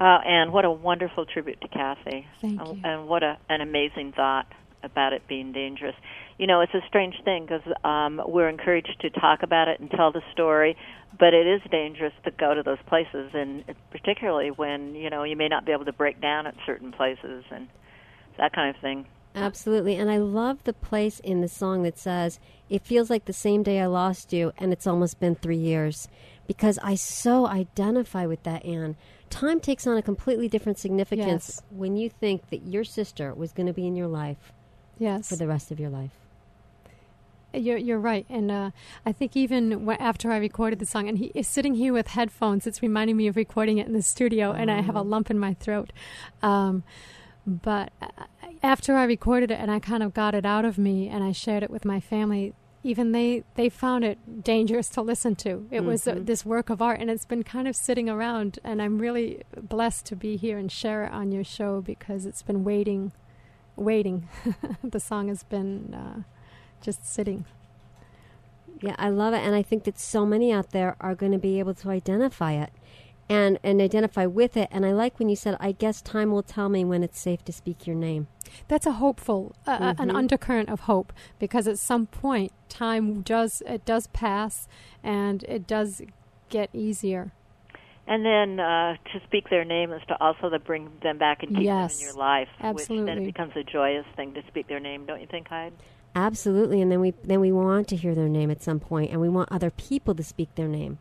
Uh, 0.00 0.18
and 0.24 0.52
what 0.52 0.64
a 0.64 0.70
wonderful 0.70 1.26
tribute 1.26 1.60
to 1.60 1.68
Kathy. 1.68 2.26
Thank 2.40 2.60
and, 2.60 2.78
you. 2.78 2.82
and 2.84 3.08
what 3.08 3.22
a, 3.22 3.36
an 3.48 3.60
amazing 3.60 4.12
thought. 4.12 4.46
about 4.82 5.12
it 5.12 5.26
being 5.28 5.52
dangerous. 5.52 5.94
You 6.38 6.46
know, 6.46 6.60
it's 6.60 6.74
a 6.74 6.86
strange 6.86 7.16
thing 7.24 7.46
because 7.46 7.66
um, 7.84 8.22
we're 8.26 8.48
encouraged 8.48 8.96
to 9.00 9.10
talk 9.10 9.42
about 9.42 9.66
it 9.68 9.80
and 9.80 9.90
tell 9.90 10.12
the 10.12 10.22
story, 10.32 10.76
but 11.18 11.34
it 11.34 11.46
is 11.46 11.60
dangerous 11.70 12.12
to 12.24 12.30
go 12.30 12.54
to 12.54 12.62
those 12.62 12.78
places, 12.86 13.30
and 13.34 13.64
particularly 13.90 14.50
when 14.50 14.94
you 14.94 15.10
know 15.10 15.24
you 15.24 15.36
may 15.36 15.48
not 15.48 15.64
be 15.64 15.72
able 15.72 15.84
to 15.84 15.92
break 15.92 16.20
down 16.20 16.46
at 16.46 16.54
certain 16.64 16.92
places 16.92 17.44
and 17.50 17.68
that 18.38 18.52
kind 18.52 18.74
of 18.74 18.80
thing. 18.80 19.06
Absolutely. 19.34 19.96
And 19.96 20.10
I 20.10 20.18
love 20.18 20.64
the 20.64 20.72
place 20.72 21.20
in 21.20 21.42
the 21.42 21.48
song 21.48 21.82
that 21.82 21.98
says, 21.98 22.40
It 22.68 22.82
feels 22.82 23.10
like 23.10 23.26
the 23.26 23.32
same 23.32 23.62
day 23.62 23.80
I 23.80 23.86
lost 23.86 24.32
you, 24.32 24.52
and 24.58 24.72
it's 24.72 24.86
almost 24.86 25.20
been 25.20 25.34
three 25.34 25.58
years. 25.58 26.08
Because 26.46 26.78
I 26.82 26.94
so 26.94 27.46
identify 27.46 28.26
with 28.26 28.42
that, 28.44 28.64
Anne. 28.64 28.96
Time 29.30 29.60
takes 29.60 29.86
on 29.86 29.96
a 29.96 30.02
completely 30.02 30.48
different 30.48 30.78
significance 30.78 31.26
Yes. 31.56 31.62
when 31.70 31.96
you 31.96 32.08
think 32.08 32.48
that 32.50 32.66
your 32.66 32.84
sister 32.84 33.34
was 33.34 33.52
going 33.52 33.66
to 33.66 33.72
be 33.72 33.86
in 33.86 33.94
your 33.96 34.08
life 34.08 34.52
Yes. 34.98 35.28
for 35.28 35.36
the 35.36 35.46
rest 35.46 35.70
of 35.70 35.78
your 35.78 35.90
life. 35.90 36.12
You're, 37.54 37.78
you're 37.78 37.98
right. 37.98 38.26
And 38.28 38.50
uh, 38.50 38.70
I 39.06 39.12
think 39.12 39.34
even 39.36 39.86
wh- 39.86 40.00
after 40.00 40.30
I 40.30 40.36
recorded 40.36 40.80
the 40.80 40.86
song, 40.86 41.08
and 41.08 41.16
he 41.18 41.32
is 41.34 41.48
sitting 41.48 41.74
here 41.74 41.92
with 41.94 42.08
headphones, 42.08 42.66
it's 42.66 42.82
reminding 42.82 43.16
me 43.16 43.26
of 43.26 43.36
recording 43.36 43.78
it 43.78 43.86
in 43.86 43.94
the 43.94 44.02
studio, 44.02 44.52
and 44.52 44.70
I 44.70 44.82
have 44.82 44.94
a 44.96 45.00
lump 45.02 45.30
in 45.30 45.38
my 45.38 45.54
throat. 45.54 45.90
Um, 46.42 46.82
but 47.46 47.90
uh, 48.02 48.08
after 48.62 48.96
I 48.96 49.04
recorded 49.04 49.50
it 49.50 49.58
and 49.58 49.70
I 49.70 49.78
kind 49.78 50.02
of 50.02 50.12
got 50.12 50.34
it 50.34 50.44
out 50.44 50.66
of 50.66 50.76
me 50.76 51.08
and 51.08 51.24
I 51.24 51.32
shared 51.32 51.62
it 51.62 51.70
with 51.70 51.86
my 51.86 52.00
family, 52.00 52.52
even 52.84 53.12
they, 53.12 53.42
they 53.56 53.68
found 53.68 54.04
it 54.04 54.42
dangerous 54.44 54.88
to 54.90 55.02
listen 55.02 55.34
to. 55.36 55.66
It 55.70 55.84
was 55.84 56.06
uh, 56.06 56.14
Mhm. 56.14 56.26
this 56.26 56.46
work 56.46 56.70
of 56.70 56.80
art, 56.80 57.00
and 57.00 57.10
it's 57.10 57.26
been 57.26 57.42
kind 57.42 57.66
of 57.66 57.74
sitting 57.74 58.08
around. 58.08 58.58
And 58.62 58.80
I'm 58.80 58.98
really 58.98 59.42
blessed 59.60 60.06
to 60.06 60.16
be 60.16 60.36
here 60.36 60.58
and 60.58 60.70
share 60.70 61.04
it 61.04 61.12
on 61.12 61.32
your 61.32 61.44
show 61.44 61.80
because 61.80 62.24
it's 62.24 62.42
been 62.42 62.62
waiting, 62.64 63.12
waiting. 63.76 64.28
the 64.84 65.00
song 65.00 65.28
has 65.28 65.42
been 65.42 65.92
uh, 65.94 66.22
just 66.80 67.04
sitting. 67.06 67.44
Yeah, 68.80 68.94
I 68.96 69.08
love 69.08 69.34
it, 69.34 69.38
and 69.40 69.56
I 69.56 69.62
think 69.62 69.82
that 69.84 69.98
so 69.98 70.24
many 70.24 70.52
out 70.52 70.70
there 70.70 70.94
are 71.00 71.14
going 71.16 71.32
to 71.32 71.38
be 71.38 71.58
able 71.58 71.74
to 71.74 71.90
identify 71.90 72.52
it, 72.52 72.70
and 73.28 73.58
and 73.62 73.80
identify 73.80 74.26
with 74.26 74.56
it. 74.56 74.68
And 74.70 74.86
I 74.86 74.92
like 74.92 75.18
when 75.18 75.28
you 75.28 75.36
said, 75.36 75.56
"I 75.60 75.72
guess 75.72 76.00
time 76.00 76.30
will 76.30 76.42
tell 76.42 76.68
me 76.68 76.84
when 76.84 77.02
it's 77.02 77.20
safe 77.20 77.44
to 77.44 77.52
speak 77.52 77.86
your 77.86 77.96
name." 77.96 78.28
That's 78.68 78.86
a 78.86 78.92
hopeful, 78.92 79.54
uh, 79.66 79.94
an 79.98 80.08
Mhm. 80.08 80.16
undercurrent 80.16 80.68
of 80.70 80.80
hope, 80.80 81.12
because 81.38 81.68
at 81.68 81.78
some 81.78 82.06
point, 82.06 82.52
time 82.68 83.22
does 83.22 83.62
it 83.66 83.84
does 83.84 84.06
pass, 84.08 84.68
and 85.02 85.44
it 85.44 85.66
does 85.66 86.02
get 86.48 86.70
easier. 86.72 87.32
And 88.06 88.24
then 88.24 88.58
uh, 88.58 88.96
to 89.12 89.20
speak 89.26 89.50
their 89.50 89.66
name 89.66 89.92
is 89.92 90.00
to 90.08 90.16
also 90.18 90.48
to 90.48 90.58
bring 90.58 90.88
them 91.02 91.18
back 91.18 91.42
and 91.42 91.54
keep 91.54 91.64
Yes, 91.64 91.92
them 91.92 92.00
in 92.00 92.06
your 92.06 92.14
life, 92.14 92.48
which 92.72 92.88
then 92.88 93.18
it 93.18 93.26
becomes 93.26 93.52
a 93.54 93.62
joyous 93.62 94.06
thing 94.16 94.32
to 94.32 94.42
speak 94.48 94.66
their 94.66 94.80
name, 94.80 95.04
don't 95.04 95.20
you 95.20 95.26
think, 95.26 95.48
Heidi? 95.48 95.76
Absolutely, 96.14 96.80
and 96.80 96.90
then 96.90 97.00
we 97.00 97.10
then 97.22 97.38
we 97.40 97.52
want 97.52 97.86
to 97.88 97.96
hear 97.96 98.14
their 98.14 98.28
name 98.28 98.50
at 98.50 98.62
some 98.62 98.80
point, 98.80 99.10
and 99.12 99.20
we 99.20 99.28
want 99.28 99.52
other 99.52 99.70
people 99.70 100.14
to 100.14 100.22
speak 100.22 100.54
their 100.54 100.66
name, 100.68 100.98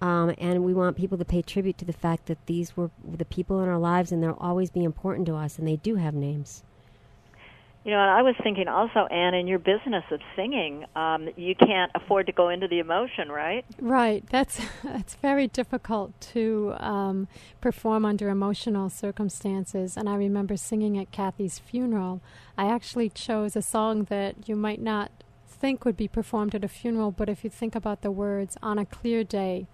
um, 0.00 0.34
and 0.38 0.64
we 0.64 0.74
want 0.74 0.96
people 0.96 1.18
to 1.18 1.24
pay 1.24 1.42
tribute 1.42 1.78
to 1.78 1.84
the 1.84 1.92
fact 1.92 2.26
that 2.26 2.46
these 2.46 2.76
were 2.76 2.90
the 3.02 3.24
people 3.24 3.62
in 3.62 3.68
our 3.68 3.78
lives, 3.78 4.12
and 4.12 4.22
they'll 4.22 4.38
always 4.40 4.70
be 4.70 4.84
important 4.84 5.26
to 5.26 5.34
us, 5.34 5.58
and 5.58 5.66
they 5.66 5.76
do 5.76 5.96
have 5.96 6.14
names. 6.14 6.62
You 7.84 7.90
know, 7.90 8.00
and 8.00 8.10
I 8.10 8.22
was 8.22 8.34
thinking 8.42 8.66
also, 8.66 9.04
Anne, 9.10 9.34
in 9.34 9.46
your 9.46 9.58
business 9.58 10.04
of 10.10 10.20
singing, 10.34 10.86
um, 10.96 11.28
you 11.36 11.54
can't 11.54 11.92
afford 11.94 12.26
to 12.26 12.32
go 12.32 12.48
into 12.48 12.66
the 12.66 12.78
emotion, 12.78 13.30
right? 13.30 13.62
Right. 13.78 14.24
That's 14.30 14.58
that's 14.82 15.16
very 15.16 15.48
difficult 15.48 16.18
to 16.32 16.74
um, 16.78 17.28
perform 17.60 18.06
under 18.06 18.30
emotional 18.30 18.88
circumstances. 18.88 19.98
And 19.98 20.08
I 20.08 20.16
remember 20.16 20.56
singing 20.56 20.96
at 20.96 21.12
Kathy's 21.12 21.58
funeral. 21.58 22.22
I 22.56 22.70
actually 22.70 23.10
chose 23.10 23.54
a 23.54 23.62
song 23.62 24.04
that 24.04 24.48
you 24.48 24.56
might 24.56 24.80
not 24.80 25.10
think 25.46 25.84
would 25.84 25.96
be 25.96 26.08
performed 26.08 26.54
at 26.54 26.64
a 26.64 26.68
funeral, 26.68 27.10
but 27.10 27.28
if 27.28 27.44
you 27.44 27.50
think 27.50 27.74
about 27.74 28.00
the 28.00 28.10
words, 28.10 28.56
"On 28.62 28.78
a 28.78 28.86
clear 28.86 29.24
day, 29.24 29.66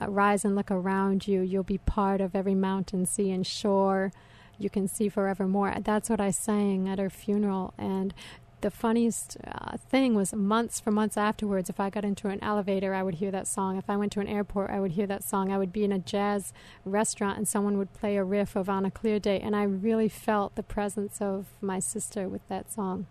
uh, 0.00 0.08
rise 0.08 0.44
and 0.44 0.54
look 0.54 0.70
around 0.70 1.26
you. 1.26 1.40
You'll 1.40 1.62
be 1.62 1.78
part 1.78 2.20
of 2.20 2.34
every 2.34 2.54
mountain, 2.54 3.06
sea, 3.06 3.30
and 3.30 3.46
shore. 3.46 4.12
You 4.58 4.70
can 4.70 4.88
see 4.88 5.08
forevermore." 5.08 5.74
That's 5.80 6.10
what 6.10 6.20
I 6.20 6.30
sang 6.30 6.88
at 6.88 6.98
her 6.98 7.10
funeral, 7.10 7.74
and 7.78 8.14
the 8.60 8.70
funniest 8.70 9.36
uh, 9.46 9.76
thing 9.76 10.14
was 10.14 10.34
months 10.34 10.80
for 10.80 10.90
months 10.90 11.16
afterwards 11.16 11.70
if 11.70 11.78
i 11.78 11.90
got 11.90 12.04
into 12.04 12.28
an 12.28 12.42
elevator 12.42 12.94
i 12.94 13.02
would 13.02 13.16
hear 13.16 13.30
that 13.30 13.46
song 13.46 13.76
if 13.76 13.88
i 13.88 13.96
went 13.96 14.10
to 14.12 14.20
an 14.20 14.26
airport 14.26 14.70
i 14.70 14.80
would 14.80 14.92
hear 14.92 15.06
that 15.06 15.22
song 15.22 15.52
i 15.52 15.58
would 15.58 15.72
be 15.72 15.84
in 15.84 15.92
a 15.92 15.98
jazz 15.98 16.52
restaurant 16.84 17.38
and 17.38 17.46
someone 17.46 17.78
would 17.78 17.92
play 17.92 18.16
a 18.16 18.24
riff 18.24 18.56
of 18.56 18.68
on 18.68 18.84
a 18.84 18.90
clear 18.90 19.18
day 19.18 19.38
and 19.40 19.54
i 19.54 19.62
really 19.62 20.08
felt 20.08 20.54
the 20.56 20.62
presence 20.62 21.20
of 21.20 21.46
my 21.60 21.78
sister 21.78 22.28
with 22.28 22.46
that 22.48 22.72
song 22.72 23.06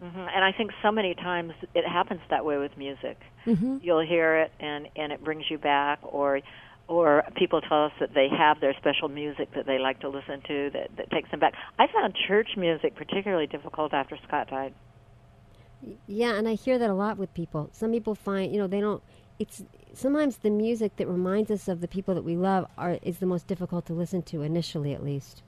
hmm 0.00 0.18
And 0.18 0.44
I 0.44 0.52
think 0.52 0.72
so 0.82 0.92
many 0.92 1.14
times 1.14 1.52
it 1.74 1.86
happens 1.86 2.20
that 2.30 2.44
way 2.44 2.58
with 2.58 2.76
music. 2.76 3.18
mm-hmm. 3.46 3.78
You'll 3.80 4.06
hear 4.06 4.36
it, 4.36 4.52
and 4.60 4.88
and 4.96 5.12
it 5.12 5.24
brings 5.24 5.44
you 5.50 5.58
back, 5.58 6.00
or 6.02 6.40
or 6.88 7.24
people 7.36 7.60
tell 7.60 7.86
us 7.86 7.92
that 8.00 8.14
they 8.14 8.28
have 8.28 8.60
their 8.60 8.74
special 8.74 9.08
music 9.08 9.52
that 9.54 9.66
they 9.66 9.78
like 9.78 10.00
to 10.00 10.08
listen 10.08 10.40
to 10.46 10.70
that 10.70 10.90
that 10.96 11.10
takes 11.10 11.30
them 11.30 11.40
back. 11.40 11.54
I 11.78 11.86
found 11.92 12.14
church 12.28 12.50
music 12.56 12.94
particularly 12.94 13.46
difficult 13.46 13.92
after 13.92 14.16
Scott 14.26 14.48
died. 14.50 14.74
Yeah, 16.06 16.34
and 16.34 16.48
I 16.48 16.54
hear 16.54 16.78
that 16.78 16.90
a 16.90 16.94
lot 16.94 17.18
with 17.18 17.32
people. 17.34 17.68
Some 17.72 17.92
people 17.92 18.14
find, 18.14 18.52
you 18.52 18.58
know, 18.58 18.66
they 18.66 18.80
don't. 18.80 19.02
It's 19.38 19.64
sometimes 19.92 20.38
the 20.38 20.50
music 20.50 20.96
that 20.96 21.06
reminds 21.06 21.50
us 21.50 21.68
of 21.68 21.80
the 21.80 21.88
people 21.88 22.14
that 22.14 22.22
we 22.22 22.36
love 22.36 22.66
are 22.78 22.98
is 23.02 23.18
the 23.18 23.26
most 23.26 23.46
difficult 23.46 23.86
to 23.86 23.94
listen 23.94 24.22
to 24.22 24.42
initially, 24.42 24.94
at 24.94 25.04
least. 25.04 25.42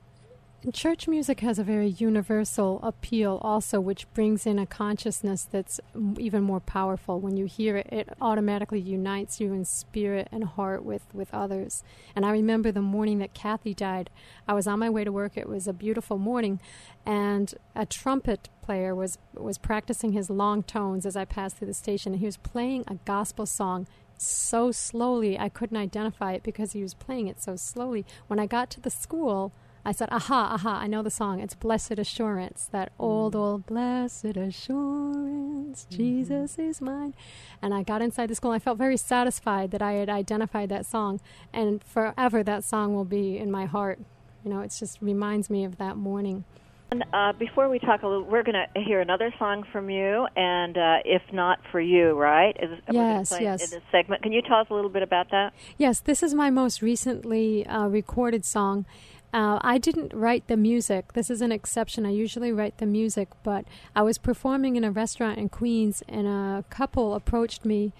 Church 0.72 1.06
music 1.06 1.40
has 1.40 1.58
a 1.58 1.64
very 1.64 1.88
universal 1.88 2.80
appeal, 2.82 3.38
also, 3.42 3.80
which 3.80 4.12
brings 4.12 4.44
in 4.44 4.58
a 4.58 4.66
consciousness 4.66 5.46
that's 5.50 5.80
even 6.18 6.42
more 6.42 6.60
powerful. 6.60 7.20
When 7.20 7.37
you 7.37 7.46
hear 7.46 7.76
it, 7.76 7.87
it 7.92 8.08
automatically 8.20 8.80
unites 8.80 9.40
you 9.40 9.52
in 9.52 9.64
spirit 9.64 10.28
and 10.32 10.44
heart 10.44 10.84
with, 10.84 11.06
with 11.14 11.32
others. 11.32 11.82
And 12.14 12.26
I 12.26 12.30
remember 12.30 12.72
the 12.72 12.82
morning 12.82 13.18
that 13.18 13.34
Kathy 13.34 13.72
died, 13.72 14.10
I 14.46 14.54
was 14.54 14.66
on 14.66 14.80
my 14.80 14.90
way 14.90 15.04
to 15.04 15.12
work. 15.12 15.37
It 15.37 15.48
was 15.48 15.68
a 15.68 15.72
beautiful 15.72 16.18
morning, 16.18 16.60
and 17.06 17.54
a 17.75 17.87
trumpet 17.87 18.48
player 18.60 18.94
was, 18.94 19.16
was 19.34 19.58
practicing 19.58 20.12
his 20.12 20.28
long 20.28 20.62
tones 20.62 21.06
as 21.06 21.16
I 21.16 21.25
passed 21.25 21.56
through 21.56 21.68
the 21.68 21.75
station. 21.75 22.12
And 22.12 22.20
he 22.20 22.26
was 22.26 22.37
playing 22.37 22.84
a 22.88 22.96
gospel 23.04 23.46
song 23.46 23.87
so 24.20 24.72
slowly, 24.72 25.38
I 25.38 25.48
couldn't 25.48 25.76
identify 25.76 26.32
it 26.32 26.42
because 26.42 26.72
he 26.72 26.82
was 26.82 26.94
playing 26.94 27.28
it 27.28 27.40
so 27.40 27.54
slowly. 27.54 28.04
When 28.26 28.40
I 28.40 28.46
got 28.46 28.68
to 28.70 28.80
the 28.80 28.90
school, 28.90 29.52
I 29.88 29.92
said, 29.92 30.11
aha, 30.12 30.50
aha, 30.52 30.80
I 30.83 30.87
know 30.87 31.02
the 31.02 31.11
song. 31.11 31.40
It's 31.40 31.54
Blessed 31.54 31.99
Assurance, 31.99 32.68
that 32.73 32.92
old, 32.99 33.35
old 33.35 33.64
Blessed 33.64 34.37
Assurance, 34.37 35.87
Jesus 35.88 36.59
is 36.59 36.83
mine. 36.83 37.14
And 37.62 37.73
I 37.73 37.85
got 37.85 38.02
inside 38.02 38.28
the 38.28 38.35
school 38.35 38.52
and 38.52 38.61
I 38.61 38.62
felt 38.62 38.76
very 38.76 38.99
satisfied 38.99 39.71
that 39.71 39.80
I 39.80 39.92
had 39.92 40.11
identified 40.11 40.68
that 40.68 40.85
song. 40.85 41.23
And 41.54 41.83
forever 41.83 42.42
that 42.42 42.64
song 42.64 42.95
will 42.95 43.07
be 43.07 43.38
in 43.38 43.50
my 43.50 43.64
heart. 43.64 43.99
You 44.45 44.50
know, 44.50 44.61
it 44.61 44.76
just 44.78 44.99
reminds 45.00 45.49
me 45.49 45.64
of 45.64 45.78
that 45.78 45.97
morning. 45.97 46.45
And 46.90 47.04
uh, 47.12 47.33
before 47.38 47.68
we 47.68 47.78
talk 47.78 48.02
a 48.02 48.07
little, 48.07 48.25
we're 48.25 48.42
going 48.42 48.57
to 48.75 48.80
hear 48.80 49.00
another 49.00 49.33
song 49.38 49.62
from 49.73 49.90
you, 49.90 50.26
and 50.37 50.76
uh, 50.76 50.97
if 51.04 51.21
not 51.33 51.59
for 51.71 51.80
you, 51.80 52.12
right? 52.12 52.57
Is, 52.59 52.78
Yes, 52.90 53.30
yes. 53.38 53.62
In 53.62 53.78
this 53.78 53.87
segment, 53.92 54.23
can 54.23 54.33
you 54.33 54.40
tell 54.40 54.61
us 54.61 54.68
a 54.71 54.75
little 54.75 54.88
bit 54.88 55.02
about 55.02 55.30
that? 55.30 55.52
Yes, 55.76 56.00
this 56.00 56.23
is 56.23 56.33
my 56.33 56.49
most 56.49 56.80
recently 56.80 57.66
uh, 57.66 57.88
recorded 57.88 58.47
song. 58.47 58.87
Uh, 59.32 59.58
I 59.61 59.76
didn't 59.78 60.14
write 60.14 60.47
the 60.47 60.56
music. 60.56 61.12
This 61.12 61.28
is 61.28 61.42
an 61.42 61.52
exception. 61.52 62.06
I 62.06 62.11
usually 62.11 62.50
write 62.50 62.78
the 62.78 62.87
music, 62.87 63.28
but 63.42 63.66
I 63.94 64.02
was 64.02 64.16
performing 64.16 64.76
in 64.76 64.85
a 64.85 64.90
restaurant 64.90 65.38
in 65.38 65.49
Queens, 65.50 66.02
and 66.08 66.26
a 66.26 66.64
couple 66.70 67.14
approached 67.14 67.64
me 67.64 67.92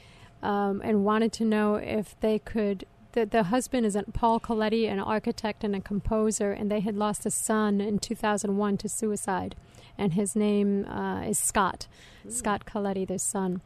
um, 0.42 0.80
and 0.82 1.04
wanted 1.04 1.32
to 1.35 1.44
know 1.44 1.75
if 1.75 2.18
they 2.20 2.38
could. 2.38 2.87
The, 3.12 3.26
the 3.26 3.44
husband 3.44 3.85
is 3.85 3.94
a, 3.94 4.04
Paul 4.04 4.40
Coletti, 4.40 4.87
an 4.90 5.00
architect 5.00 5.64
and 5.64 5.75
a 5.75 5.80
composer, 5.80 6.52
and 6.52 6.70
they 6.70 6.80
had 6.80 6.97
lost 6.97 7.26
a 7.26 7.30
son 7.30 7.80
in 7.80 7.99
2001 7.99 8.78
to 8.78 8.88
suicide. 8.88 9.54
And 9.99 10.14
his 10.14 10.35
name 10.35 10.87
uh, 10.87 11.23
is 11.23 11.38
Scott, 11.38 11.88
Scott 12.28 12.64
Coletti, 12.64 13.04
their 13.04 13.18
son. 13.18 13.61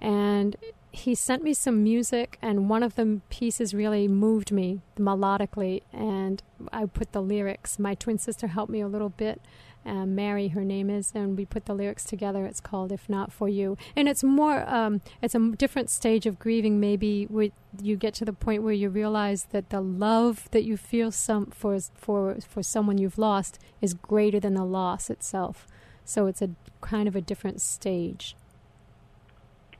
And 0.00 0.56
he 0.90 1.14
sent 1.14 1.42
me 1.42 1.54
some 1.54 1.82
music, 1.82 2.38
and 2.40 2.68
one 2.68 2.82
of 2.82 2.94
the 2.94 3.20
pieces 3.30 3.74
really 3.74 4.08
moved 4.08 4.50
me 4.52 4.80
melodically, 4.98 5.82
and 5.92 6.42
I 6.72 6.86
put 6.86 7.12
the 7.12 7.22
lyrics. 7.22 7.78
My 7.78 7.94
twin 7.94 8.18
sister 8.18 8.48
helped 8.48 8.72
me 8.72 8.80
a 8.80 8.88
little 8.88 9.10
bit. 9.10 9.40
Uh, 9.86 10.04
Mary, 10.04 10.48
her 10.48 10.64
name 10.64 10.90
is, 10.90 11.12
and 11.14 11.36
we 11.36 11.44
put 11.46 11.66
the 11.66 11.74
lyrics 11.74 12.04
together. 12.04 12.44
It's 12.44 12.60
called 12.60 12.92
"If 12.92 13.08
Not 13.08 13.32
for 13.32 13.48
You," 13.48 13.76
and 13.96 14.08
it's 14.08 14.24
more. 14.24 14.68
Um, 14.68 15.00
it's 15.22 15.34
a 15.34 15.50
different 15.56 15.88
stage 15.88 16.26
of 16.26 16.38
grieving. 16.38 16.80
Maybe 16.80 17.24
where 17.24 17.50
you 17.82 17.96
get 17.96 18.14
to 18.14 18.24
the 18.24 18.32
point 18.32 18.62
where 18.62 18.72
you 18.72 18.88
realize 18.88 19.46
that 19.50 19.70
the 19.70 19.80
love 19.80 20.48
that 20.50 20.64
you 20.64 20.76
feel 20.76 21.10
some 21.10 21.46
for 21.46 21.78
for 21.94 22.36
for 22.46 22.62
someone 22.62 22.98
you've 22.98 23.18
lost 23.18 23.58
is 23.80 23.94
greater 23.94 24.40
than 24.40 24.54
the 24.54 24.64
loss 24.64 25.10
itself. 25.10 25.66
So 26.04 26.26
it's 26.26 26.42
a 26.42 26.50
kind 26.80 27.08
of 27.08 27.14
a 27.14 27.20
different 27.20 27.60
stage. 27.60 28.34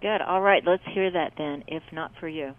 Good. 0.01 0.21
All 0.23 0.41
right, 0.41 0.63
let's 0.67 0.83
hear 0.95 1.11
that 1.11 1.33
then. 1.37 1.65
If 1.67 1.83
not 1.93 2.13
for 2.21 2.29
you. 2.29 2.55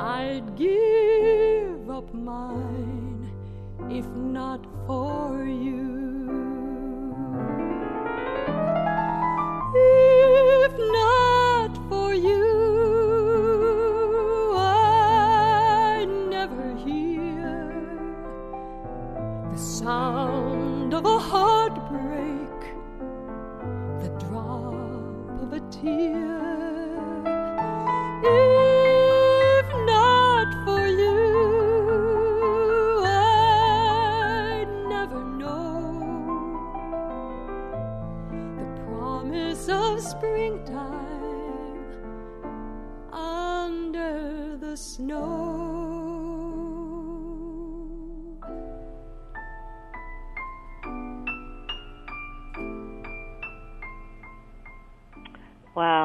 I'd 0.00 0.54
give 0.56 1.90
up 1.90 2.14
mine 2.14 3.28
if 3.90 4.06
not 4.14 4.64
for 4.86 5.44
you. 5.44 5.97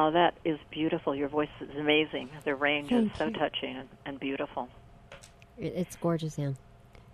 Wow, 0.04 0.10
that 0.10 0.34
is 0.44 0.58
beautiful. 0.70 1.14
Your 1.14 1.28
voice 1.28 1.48
is 1.62 1.74
amazing. 1.78 2.28
The 2.44 2.54
range 2.54 2.90
Thank 2.90 3.12
is 3.12 3.18
so 3.18 3.26
you. 3.26 3.32
touching 3.32 3.76
and, 3.76 3.88
and 4.04 4.20
beautiful. 4.20 4.68
It's 5.56 5.96
gorgeous, 5.96 6.38
Anne. 6.38 6.58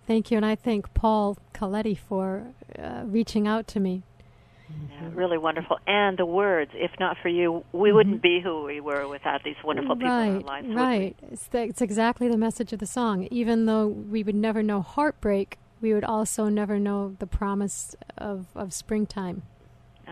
Thank 0.07 0.29
you, 0.29 0.35
and 0.35 0.45
I 0.45 0.55
thank 0.55 0.93
Paul 0.93 1.37
Coletti 1.53 1.97
for 1.97 2.47
uh, 2.77 3.03
reaching 3.05 3.47
out 3.47 3.65
to 3.69 3.79
me. 3.79 4.03
Yeah, 4.69 5.09
really 5.13 5.37
wonderful. 5.37 5.79
And 5.87 6.17
the 6.17 6.25
words, 6.25 6.71
if 6.73 6.91
not 6.99 7.15
for 7.21 7.29
you, 7.29 7.63
we 7.71 7.93
wouldn't 7.93 8.21
be 8.21 8.41
who 8.43 8.65
we 8.65 8.81
were 8.81 9.07
without 9.07 9.41
these 9.45 9.55
wonderful 9.63 9.95
people 9.95 10.09
right, 10.09 10.27
in 10.27 10.35
our 10.35 10.41
lives. 10.41 10.67
right. 10.69 11.15
It's, 11.31 11.47
the, 11.47 11.61
it's 11.63 11.81
exactly 11.81 12.27
the 12.27 12.37
message 12.37 12.73
of 12.73 12.79
the 12.79 12.85
song. 12.85 13.25
Even 13.31 13.67
though 13.67 13.87
we 13.87 14.21
would 14.21 14.35
never 14.35 14.61
know 14.61 14.81
heartbreak, 14.81 15.57
we 15.79 15.93
would 15.93 16.03
also 16.03 16.49
never 16.49 16.77
know 16.77 17.15
the 17.19 17.27
promise 17.27 17.95
of, 18.17 18.47
of 18.53 18.73
springtime. 18.73 19.43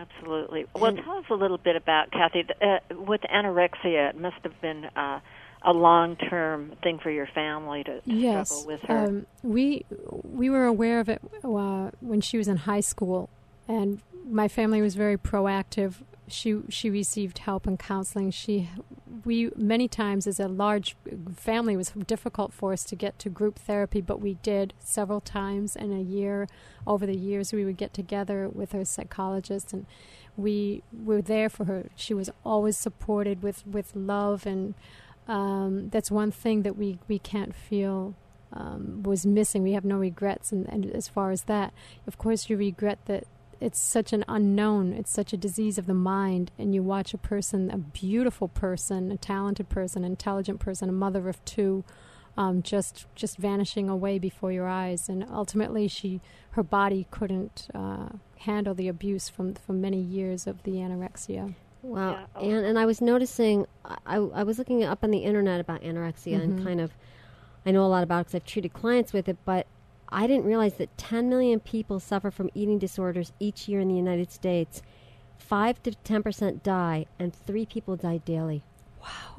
Absolutely. 0.00 0.66
Well, 0.74 0.86
And- 0.86 0.98
tell 0.98 1.18
us 1.18 1.24
a 1.30 1.34
little 1.34 1.58
bit 1.58 1.76
about 1.76 2.10
Kathy. 2.10 2.46
Uh, 2.60 2.78
with 2.90 3.20
anorexia, 3.22 4.10
it 4.10 4.18
must 4.18 4.36
have 4.42 4.58
been 4.60 4.84
uh, 4.96 5.20
a 5.62 5.72
long-term 5.72 6.76
thing 6.82 6.98
for 6.98 7.10
your 7.10 7.26
family 7.26 7.84
to, 7.84 8.00
to 8.00 8.10
yes, 8.10 8.48
struggle 8.48 8.66
with 8.66 8.80
her. 8.82 9.06
Um, 9.06 9.26
we 9.42 9.84
we 10.22 10.48
were 10.48 10.64
aware 10.64 11.00
of 11.00 11.08
it 11.08 11.20
uh, 11.44 11.90
when 12.00 12.20
she 12.20 12.38
was 12.38 12.48
in 12.48 12.56
high 12.58 12.80
school, 12.80 13.28
and 13.68 14.00
my 14.28 14.48
family 14.48 14.80
was 14.80 14.94
very 14.94 15.18
proactive. 15.18 15.96
She 16.32 16.60
she 16.68 16.90
received 16.90 17.38
help 17.38 17.66
and 17.66 17.78
counseling. 17.78 18.30
She 18.30 18.70
we 19.24 19.50
many 19.56 19.88
times 19.88 20.26
as 20.26 20.40
a 20.40 20.48
large 20.48 20.96
family 21.36 21.74
it 21.74 21.78
was 21.78 21.92
difficult 22.06 22.52
for 22.52 22.72
us 22.72 22.84
to 22.84 22.96
get 22.96 23.18
to 23.20 23.28
group 23.28 23.58
therapy, 23.58 24.00
but 24.00 24.20
we 24.20 24.34
did 24.34 24.74
several 24.78 25.20
times 25.20 25.76
in 25.76 25.92
a 25.92 26.00
year. 26.00 26.48
Over 26.86 27.06
the 27.06 27.16
years, 27.16 27.52
we 27.52 27.64
would 27.64 27.76
get 27.76 27.92
together 27.92 28.48
with 28.48 28.72
her 28.72 28.84
psychologist, 28.84 29.72
and 29.72 29.86
we 30.36 30.82
were 30.92 31.20
there 31.20 31.48
for 31.48 31.64
her. 31.64 31.90
She 31.94 32.14
was 32.14 32.30
always 32.44 32.76
supported 32.76 33.42
with 33.42 33.66
with 33.66 33.94
love 33.94 34.46
and 34.46 34.74
um, 35.30 35.90
that's 35.90 36.10
one 36.10 36.32
thing 36.32 36.62
that 36.62 36.76
we, 36.76 36.98
we 37.06 37.20
can't 37.20 37.54
feel 37.54 38.16
um, 38.52 39.04
was 39.04 39.24
missing. 39.24 39.62
We 39.62 39.72
have 39.72 39.84
no 39.84 39.96
regrets, 39.96 40.50
and, 40.50 40.68
and 40.68 40.86
as 40.86 41.06
far 41.06 41.30
as 41.30 41.44
that, 41.44 41.72
of 42.06 42.18
course, 42.18 42.50
you 42.50 42.56
regret 42.56 42.98
that 43.06 43.28
it's 43.60 43.78
such 43.78 44.12
an 44.12 44.24
unknown. 44.28 44.92
It's 44.92 45.10
such 45.10 45.32
a 45.32 45.36
disease 45.36 45.76
of 45.78 45.86
the 45.86 45.94
mind, 45.94 46.50
and 46.58 46.74
you 46.74 46.82
watch 46.82 47.12
a 47.14 47.18
person, 47.18 47.70
a 47.70 47.76
beautiful 47.78 48.48
person, 48.48 49.12
a 49.12 49.16
talented 49.16 49.68
person, 49.68 50.04
intelligent 50.04 50.60
person, 50.60 50.88
a 50.88 50.92
mother 50.92 51.28
of 51.28 51.44
two, 51.44 51.84
um, 52.36 52.62
just 52.62 53.06
just 53.14 53.36
vanishing 53.36 53.88
away 53.88 54.18
before 54.18 54.50
your 54.52 54.66
eyes. 54.68 55.08
And 55.08 55.24
ultimately, 55.30 55.88
she 55.88 56.20
her 56.52 56.62
body 56.62 57.06
couldn't 57.10 57.68
uh, 57.74 58.08
handle 58.38 58.74
the 58.74 58.88
abuse 58.88 59.28
from 59.28 59.54
from 59.54 59.80
many 59.80 60.00
years 60.00 60.46
of 60.46 60.62
the 60.62 60.72
anorexia. 60.72 61.54
Wow. 61.82 62.12
Yeah. 62.12 62.26
Oh. 62.36 62.40
And 62.50 62.64
and 62.66 62.78
I 62.78 62.86
was 62.86 63.00
noticing, 63.00 63.66
I, 63.84 64.16
I 64.16 64.42
was 64.42 64.58
looking 64.58 64.84
up 64.84 65.02
on 65.04 65.10
the 65.10 65.18
internet 65.18 65.60
about 65.60 65.82
anorexia 65.82 66.38
Mhm. 66.38 66.42
and 66.44 66.64
kind 66.64 66.80
of, 66.80 66.92
I 67.66 67.70
know 67.72 67.84
a 67.84 67.88
lot 67.88 68.02
about 68.02 68.20
it 68.20 68.24
because 68.24 68.34
I've 68.36 68.44
treated 68.44 68.72
clients 68.72 69.12
with 69.12 69.28
it, 69.28 69.36
but 69.44 69.66
I 70.12 70.26
didn't 70.26 70.44
realize 70.44 70.74
that 70.74 70.96
10 70.98 71.28
million 71.28 71.60
people 71.60 72.00
suffer 72.00 72.30
from 72.30 72.50
eating 72.54 72.78
disorders 72.78 73.32
each 73.38 73.68
year 73.68 73.80
in 73.80 73.88
the 73.88 73.94
United 73.94 74.30
States. 74.32 74.82
5 75.38 75.82
to 75.84 75.90
10% 76.04 76.62
die, 76.62 77.06
and 77.18 77.34
3 77.34 77.64
people 77.66 77.96
die 77.96 78.18
daily. 78.18 78.62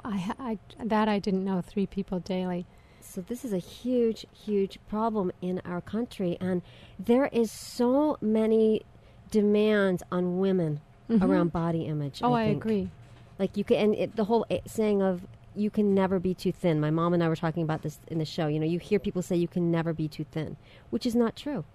I, 0.03 0.33
I 0.39 0.57
that 0.83 1.07
I 1.07 1.19
didn't 1.19 1.45
know. 1.45 1.61
Three 1.61 1.85
people 1.85 2.19
daily. 2.19 2.65
So 3.01 3.21
this 3.21 3.45
is 3.45 3.53
a 3.53 3.59
huge, 3.59 4.25
huge 4.33 4.79
problem 4.89 5.31
in 5.41 5.61
our 5.65 5.81
country, 5.81 6.37
and 6.41 6.63
there 6.97 7.27
is 7.27 7.51
so 7.51 8.17
many 8.21 8.81
demands 9.29 10.01
on 10.11 10.39
women 10.39 10.81
Mhm. 11.09 11.21
around 11.23 11.51
body 11.53 11.85
image. 11.85 12.21
Oh, 12.23 12.33
I, 12.33 12.45
think. 12.47 12.63
agree. 12.63 12.89
Like 13.37 13.57
you 13.57 13.63
can, 13.63 13.77
and 13.77 13.95
it, 13.95 14.15
the 14.15 14.23
whole 14.25 14.45
eh, 14.49 14.59
saying 14.65 15.01
of 15.03 15.27
you 15.55 15.69
can 15.69 15.93
never 15.93 16.19
be 16.19 16.33
too 16.33 16.51
thin. 16.51 16.79
My 16.79 16.91
mom 16.91 17.13
and 17.13 17.23
I 17.23 17.29
were 17.29 17.35
talking 17.35 17.63
about 17.63 17.81
this 17.81 17.99
in 18.07 18.19
the 18.19 18.25
show. 18.25 18.47
You 18.47 18.59
know, 18.59 18.65
you 18.65 18.79
hear 18.79 18.99
people 18.99 19.21
say 19.21 19.35
you 19.35 19.47
can 19.47 19.71
never 19.71 19.93
be 19.93 20.07
too 20.07 20.25
thin, 20.31 20.57
which 20.89 21.05
is 21.05 21.15
not 21.15 21.35
true. 21.35 21.65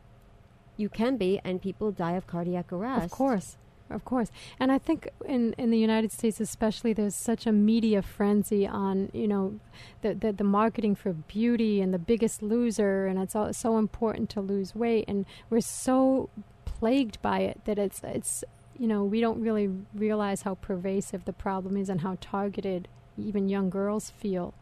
You 0.76 0.88
can 0.88 1.16
be, 1.16 1.40
and 1.44 1.60
people 1.60 1.90
die 1.90 2.12
of 2.12 2.26
cardiac 2.26 2.72
arrest. 2.72 3.04
Of 3.04 3.10
course. 3.10 3.56
Of 3.88 4.04
course. 4.04 4.32
And 4.58 4.72
I 4.72 4.78
think 4.78 5.08
in, 5.26 5.54
in 5.56 5.70
the 5.70 5.78
United 5.78 6.10
States 6.10 6.40
especially 6.40 6.92
there's 6.92 7.14
such 7.14 7.46
a 7.46 7.52
media 7.52 8.02
frenzy 8.02 8.66
on, 8.66 9.10
you 9.12 9.28
know, 9.28 9.60
the, 10.02 10.12
the 10.12 10.32
the 10.32 10.44
marketing 10.44 10.96
for 10.96 11.12
beauty 11.12 11.80
and 11.80 11.94
the 11.94 11.98
biggest 11.98 12.42
loser 12.42 13.06
and 13.06 13.18
it's 13.20 13.36
all, 13.36 13.52
so 13.52 13.78
important 13.78 14.28
to 14.30 14.40
lose 14.40 14.74
weight 14.74 15.04
and 15.06 15.24
we're 15.50 15.60
so 15.60 16.30
plagued 16.64 17.22
by 17.22 17.40
it 17.40 17.60
that 17.64 17.78
it's 17.78 18.00
it's 18.02 18.42
you 18.78 18.86
know, 18.86 19.04
we 19.04 19.20
don't 19.20 19.40
really 19.40 19.70
realize 19.94 20.42
how 20.42 20.54
pervasive 20.54 21.24
the 21.24 21.32
problem 21.32 21.76
is 21.76 21.88
and 21.88 22.02
how 22.02 22.18
targeted 22.20 22.88
even 23.18 23.48
young 23.48 23.70
girls 23.70 24.10
feel 24.10 24.54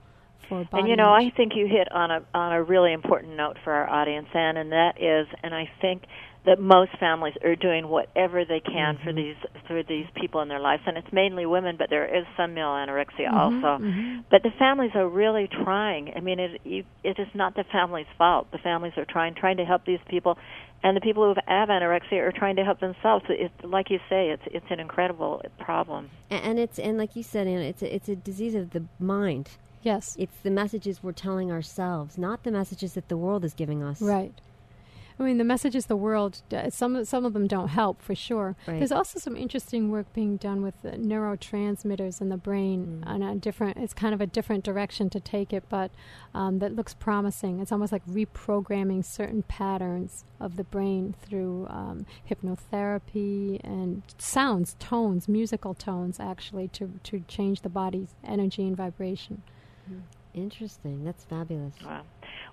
for 0.49 0.65
body 0.65 0.83
And 0.83 0.89
you 0.89 0.97
know, 0.97 1.13
I 1.13 1.31
think 1.37 1.53
you 1.55 1.67
hit 1.67 1.91
on 1.93 2.11
a 2.11 2.25
on 2.35 2.53
a 2.53 2.63
really 2.63 2.93
important 2.93 3.37
note 3.37 3.57
for 3.65 3.73
our 3.73 3.89
audience, 3.89 4.29
Anne, 4.35 4.57
and 4.57 4.73
that 4.73 5.01
is, 5.01 5.27
and 5.43 5.55
I 5.55 5.71
think 5.81 6.03
that 6.47 6.61
most 6.61 6.91
families 6.99 7.35
are 7.43 7.57
doing 7.57 7.89
whatever 7.89 8.45
they 8.45 8.61
can 8.61 8.99
for 9.03 9.13
these 9.13 9.37
for 9.67 9.83
these 9.83 10.07
people 10.15 10.43
in 10.43 10.49
their 10.49 10.61
lives, 10.61 10.83
and 10.87 10.99
it's 10.99 11.13
mainly 11.13 11.47
women, 11.47 11.77
but 11.79 11.89
there 11.89 12.05
is 12.05 12.25
some 12.37 12.53
male 12.55 12.69
anorexia 12.69 13.33
also. 13.33 13.83
mhm. 13.83 14.25
But 14.31 14.43
the 14.43 14.51
families 14.59 14.91
are 14.95 15.09
really 15.09 15.49
trying. 15.49 16.13
I 16.15 16.21
mean, 16.21 16.39
it 16.39 16.61
you, 16.65 16.85
it 17.03 17.19
is 17.19 17.29
not 17.35 17.55
the 17.55 17.65
family's 17.65 18.07
fault. 18.19 18.51
The 18.53 18.59
families 18.59 18.93
are 18.97 19.07
trying 19.07 19.35
trying 19.35 19.57
to 19.57 19.65
help 19.65 19.87
these 19.87 20.01
people, 20.09 20.37
and 20.83 20.95
the 20.97 21.01
people 21.01 21.23
who 21.25 21.41
have 21.47 21.69
anorexia 21.71 22.21
are 22.21 22.33
trying 22.33 22.57
to 22.57 22.65
help 22.65 22.81
themselves. 22.81 23.25
It's 23.29 23.55
like 23.63 23.91
you 23.91 24.01
say, 24.11 24.31
it's 24.31 24.43
it's 24.47 24.67
an 24.71 24.81
incredible 24.81 25.43
problem. 25.59 26.11
And, 26.31 26.45
and 26.45 26.59
it's 26.59 26.79
and 26.79 26.99
like 26.99 27.17
you 27.17 27.23
said, 27.23 27.47
Anna, 27.47 27.63
it's 27.63 27.83
a, 27.83 27.95
it's 27.95 28.09
a 28.09 28.17
disease 28.17 28.55
of 28.55 28.71
the 28.71 28.85
mind. 28.99 29.49
Yes. 29.83 30.17
It's 30.19 30.37
the 30.43 30.51
messages 30.51 31.03
we're 31.03 31.13
telling 31.13 31.53
ourselves, 31.53 32.17
not 32.17 32.43
the 32.43 32.51
messages 32.51 32.95
that 32.95 33.09
the 33.09 33.19
world 33.19 33.45
is 33.45 33.53
giving 33.53 33.83
us. 33.83 34.01
Right. 34.01 34.33
I 35.19 35.23
mean, 35.23 35.39
the 35.39 35.45
messages 35.45 35.87
the 35.87 35.97
world, 35.97 36.43
uh, 36.53 36.71
some, 36.71 37.05
some 37.05 37.25
of 37.25 37.33
them 37.35 37.47
don't 37.47 37.69
help 37.69 38.03
for 38.03 38.15
sure. 38.17 38.57
Right. 38.67 38.79
There's 38.79 38.91
also 38.91 39.21
some 39.21 39.37
interesting 39.37 39.91
work 39.91 40.13
being 40.13 40.37
done 40.37 40.61
with 40.61 40.75
the 40.83 40.93
neurotransmitters 40.93 42.21
in 42.21 42.29
the 42.31 42.37
brain 42.37 42.75
Mm. 43.05 43.07
on 43.07 43.23
a 43.23 43.35
different, 43.37 43.77
it's 43.77 43.95
kind 43.95 44.13
of 44.13 44.21
a 44.21 44.27
different 44.27 44.65
direction 44.65 45.09
to 45.11 45.21
take 45.21 45.53
it, 45.53 45.65
but 45.69 45.93
um, 46.35 46.59
that 46.59 46.75
looks 46.75 46.95
promising. 46.95 47.61
It's 47.61 47.71
almost 47.71 47.93
like 47.93 48.05
reprogramming 48.07 49.05
certain 49.05 49.43
patterns 49.45 50.25
of 50.41 50.57
the 50.57 50.65
brain 50.65 51.15
through 51.23 51.67
um, 51.71 52.07
hypnotherapy 52.29 53.61
and 53.63 54.03
sounds, 54.19 54.75
tones, 54.79 55.29
musical 55.29 55.75
tones, 55.75 56.19
actually, 56.19 56.69
to, 56.69 56.91
to 57.05 57.21
change 57.29 57.61
the 57.63 57.69
body's 57.69 58.15
energy 58.25 58.67
and 58.67 58.77
vibration. 58.77 59.43
Interesting. 60.35 61.05
That's 61.05 61.25
fabulous. 61.25 61.75
Wow. 61.85 62.03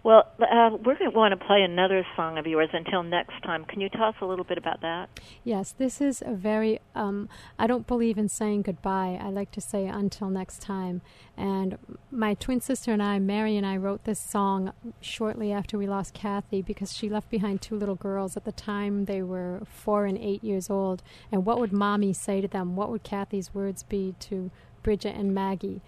Well, 0.03 0.27
uh, 0.39 0.77
we're 0.83 0.97
going 0.97 1.11
to 1.11 1.17
want 1.17 1.39
to 1.39 1.45
play 1.45 1.61
another 1.61 2.05
song 2.15 2.37
of 2.37 2.47
yours 2.47 2.69
until 2.73 3.03
next 3.03 3.41
time. 3.43 3.65
Can 3.65 3.81
you 3.81 3.89
tell 3.89 4.05
us 4.05 4.15
a 4.21 4.25
little 4.25 4.45
bit 4.45 4.57
about 4.57 4.81
that? 4.81 5.09
Yes, 5.43 5.73
this 5.77 6.01
is 6.01 6.23
a 6.25 6.33
very, 6.33 6.79
um, 6.95 7.29
I 7.59 7.67
don't 7.67 7.85
believe 7.85 8.17
in 8.17 8.27
saying 8.27 8.63
goodbye. 8.63 9.19
I 9.21 9.29
like 9.29 9.51
to 9.51 9.61
say 9.61 9.85
until 9.85 10.29
next 10.29 10.61
time. 10.61 11.01
And 11.37 11.77
my 12.11 12.33
twin 12.35 12.61
sister 12.61 12.91
and 12.91 13.01
I, 13.01 13.19
Mary 13.19 13.57
and 13.57 13.65
I, 13.65 13.77
wrote 13.77 14.03
this 14.03 14.19
song 14.19 14.73
shortly 15.01 15.51
after 15.51 15.77
we 15.77 15.87
lost 15.87 16.13
Kathy 16.13 16.61
because 16.61 16.95
she 16.95 17.09
left 17.09 17.29
behind 17.29 17.61
two 17.61 17.75
little 17.75 17.95
girls. 17.95 18.37
At 18.37 18.45
the 18.45 18.51
time, 18.51 19.05
they 19.05 19.21
were 19.21 19.61
four 19.65 20.05
and 20.05 20.17
eight 20.17 20.43
years 20.43 20.69
old. 20.69 21.03
And 21.31 21.45
what 21.45 21.59
would 21.59 21.73
mommy 21.73 22.13
say 22.13 22.41
to 22.41 22.47
them? 22.47 22.75
What 22.75 22.89
would 22.89 23.03
Kathy's 23.03 23.53
words 23.53 23.83
be 23.83 24.15
to 24.21 24.51
Bridget 24.83 25.15
and 25.15 25.33
Maggie? 25.33 25.81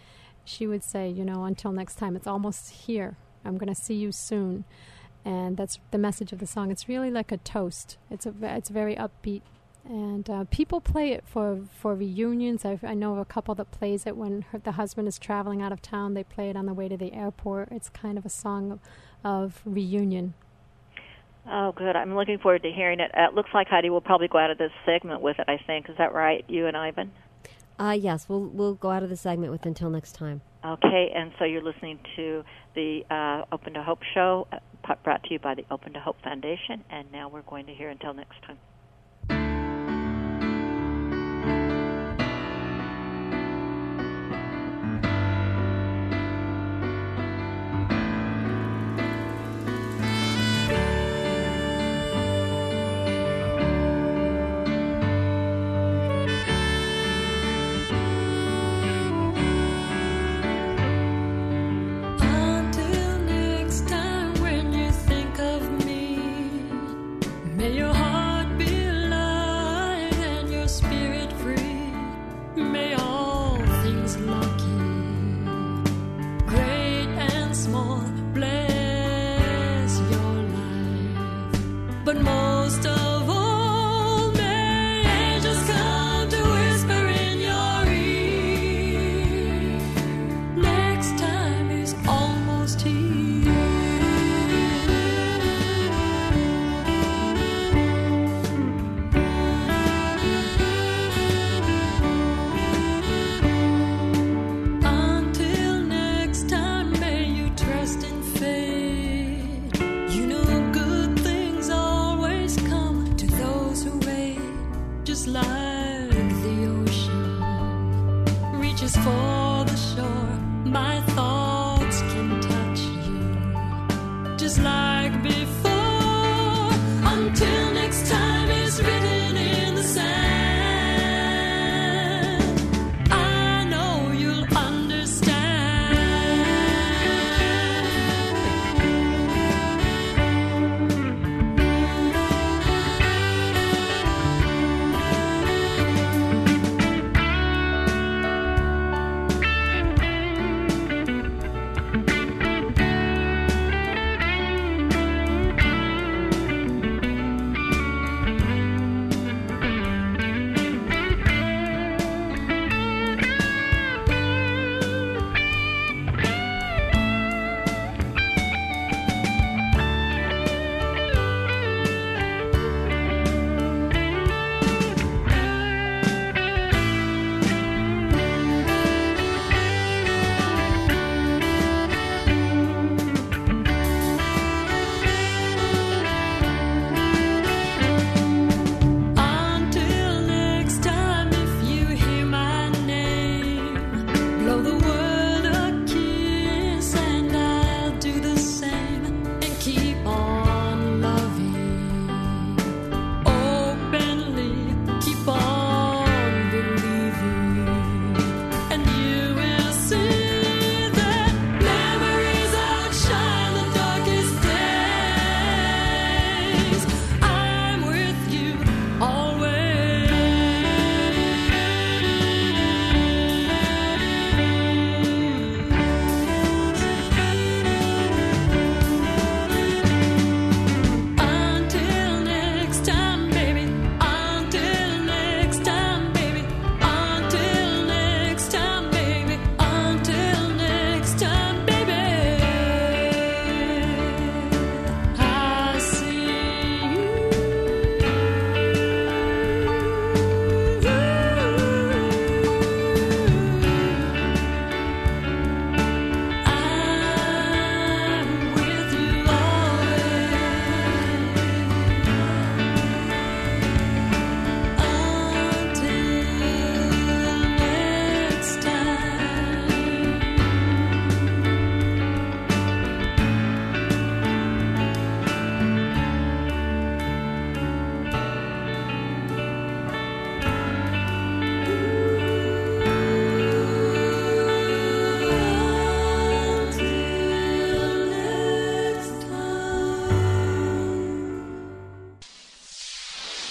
She 0.45 0.67
would 0.67 0.83
say, 0.83 1.09
you 1.09 1.23
know, 1.23 1.45
until 1.45 1.71
next 1.71 1.95
time, 1.95 2.15
it's 2.15 2.27
almost 2.27 2.69
here. 2.69 3.17
I'm 3.45 3.57
going 3.57 3.73
to 3.73 3.79
see 3.79 3.95
you 3.95 4.11
soon 4.11 4.65
and 5.25 5.57
that's 5.57 5.79
the 5.91 5.97
message 5.97 6.31
of 6.31 6.39
the 6.39 6.47
song. 6.47 6.71
It's 6.71 6.89
really 6.89 7.09
like 7.09 7.31
a 7.31 7.37
toast. 7.37 7.97
It's 8.09 8.25
a 8.25 8.33
it's 8.41 8.69
very 8.69 8.95
upbeat, 8.95 9.41
and 9.85 10.29
uh, 10.29 10.45
people 10.51 10.81
play 10.81 11.11
it 11.11 11.23
for 11.25 11.61
for 11.79 11.95
reunions. 11.95 12.65
I've, 12.65 12.83
I 12.83 12.93
know 12.93 13.13
of 13.13 13.19
a 13.19 13.25
couple 13.25 13.55
that 13.55 13.71
plays 13.71 14.05
it 14.05 14.17
when 14.17 14.41
her, 14.51 14.59
the 14.59 14.73
husband 14.73 15.07
is 15.07 15.17
traveling 15.17 15.61
out 15.61 15.71
of 15.71 15.81
town. 15.81 16.13
They 16.13 16.23
play 16.23 16.49
it 16.49 16.57
on 16.57 16.65
the 16.65 16.73
way 16.73 16.87
to 16.89 16.97
the 16.97 17.13
airport. 17.13 17.69
It's 17.71 17.89
kind 17.89 18.17
of 18.17 18.25
a 18.25 18.29
song 18.29 18.71
of, 18.71 18.79
of 19.23 19.61
reunion. 19.65 20.33
Oh, 21.49 21.73
good. 21.73 21.95
I'm 21.95 22.15
looking 22.15 22.39
forward 22.39 22.63
to 22.63 22.71
hearing 22.71 23.01
it. 23.01 23.11
Uh, 23.17 23.27
it 23.27 23.33
looks 23.33 23.49
like 23.53 23.67
Heidi 23.67 23.89
will 23.89 24.01
probably 24.01 24.29
go 24.29 24.37
out 24.37 24.49
of 24.49 24.57
this 24.57 24.71
segment 24.85 25.21
with 25.21 25.39
it, 25.39 25.45
I 25.49 25.57
think. 25.67 25.89
Is 25.89 25.97
that 25.97 26.13
right, 26.13 26.45
you 26.47 26.67
and 26.67 26.77
Ivan? 26.77 27.11
Uh, 27.79 27.97
yes, 27.99 28.29
we'll 28.29 28.45
we'll 28.45 28.75
go 28.75 28.91
out 28.91 29.03
of 29.03 29.09
the 29.09 29.17
segment 29.17 29.51
with 29.51 29.65
until 29.65 29.89
next 29.89 30.13
time. 30.13 30.41
Okay, 30.65 31.11
and 31.13 31.31
so 31.39 31.45
you're 31.45 31.63
listening 31.63 31.99
to 32.15 32.43
the 32.75 33.01
uh, 33.09 33.43
Open 33.51 33.73
to 33.73 33.83
Hope 33.83 33.99
show 34.13 34.47
uh, 34.51 34.95
brought 35.03 35.23
to 35.23 35.33
you 35.33 35.39
by 35.39 35.55
the 35.55 35.65
Open 35.71 35.93
to 35.93 35.99
Hope 35.99 36.17
Foundation, 36.23 36.83
and 36.89 37.11
now 37.11 37.29
we're 37.29 37.41
going 37.41 37.65
to 37.65 37.73
hear 37.73 37.89
until 37.89 38.13
next 38.13 38.41
time. 38.45 38.57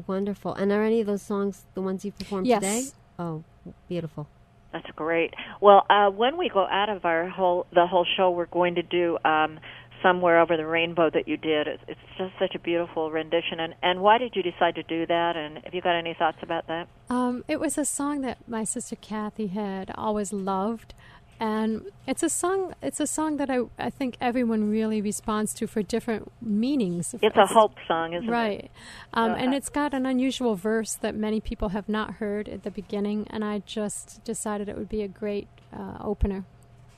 Wonderful. 0.08 0.54
And 0.54 0.72
are 0.72 0.82
any 0.82 1.00
of 1.00 1.06
those 1.06 1.22
songs 1.22 1.66
the 1.74 1.80
ones 1.80 2.04
you 2.04 2.10
performed 2.10 2.48
Yes. 2.48 2.60
today? 2.60 2.96
Oh, 3.16 3.44
beautiful. 3.88 4.26
That's 4.72 4.90
great. 4.96 5.32
Well, 5.60 5.86
uh, 5.88 6.10
when 6.10 6.36
we 6.36 6.48
go 6.48 6.66
out 6.66 6.88
of 6.88 7.04
our 7.04 7.28
whole 7.28 7.64
the 7.72 7.86
whole 7.86 8.04
show, 8.16 8.32
we're 8.32 8.46
going 8.46 8.74
to 8.74 8.82
do 8.82 9.16
um, 9.24 9.60
somewhere 10.04 10.40
over 10.40 10.56
the 10.56 10.66
rainbow 10.66 11.10
that 11.10 11.26
you 11.26 11.36
did. 11.36 11.66
It's, 11.66 11.82
it's 11.88 12.00
just 12.18 12.34
such 12.38 12.54
a 12.54 12.58
beautiful 12.58 13.10
rendition. 13.10 13.58
And 13.58 13.74
and 13.82 14.00
why 14.02 14.18
did 14.18 14.36
you 14.36 14.42
decide 14.42 14.74
to 14.76 14.82
do 14.82 15.06
that? 15.06 15.36
And 15.36 15.58
have 15.64 15.74
you 15.74 15.80
got 15.80 15.96
any 15.96 16.14
thoughts 16.14 16.38
about 16.42 16.66
that? 16.68 16.86
Um, 17.08 17.44
it 17.48 17.58
was 17.58 17.78
a 17.78 17.84
song 17.84 18.20
that 18.20 18.38
my 18.46 18.64
sister 18.64 18.96
Kathy 18.96 19.48
had 19.48 19.90
always 19.96 20.32
loved, 20.32 20.94
and 21.40 21.86
it's 22.06 22.22
a 22.22 22.28
song. 22.28 22.74
It's 22.82 23.00
a 23.00 23.06
song 23.06 23.38
that 23.38 23.50
I 23.50 23.60
I 23.78 23.90
think 23.90 24.16
everyone 24.20 24.70
really 24.70 25.00
responds 25.00 25.54
to 25.54 25.66
for 25.66 25.82
different 25.82 26.30
meanings. 26.40 27.14
It's 27.20 27.36
a 27.36 27.46
hope 27.46 27.76
song, 27.88 28.12
isn't 28.12 28.28
it? 28.28 28.32
right, 28.32 28.70
um, 29.14 29.32
and 29.32 29.54
it's 29.54 29.70
got 29.70 29.94
an 29.94 30.06
unusual 30.06 30.54
verse 30.54 30.94
that 30.94 31.14
many 31.14 31.40
people 31.40 31.70
have 31.70 31.88
not 31.88 32.14
heard 32.14 32.48
at 32.48 32.62
the 32.62 32.70
beginning, 32.70 33.26
and 33.30 33.42
I 33.44 33.62
just 33.64 34.22
decided 34.24 34.68
it 34.68 34.76
would 34.76 34.90
be 34.90 35.02
a 35.02 35.08
great 35.08 35.48
uh, 35.72 35.96
opener. 36.00 36.44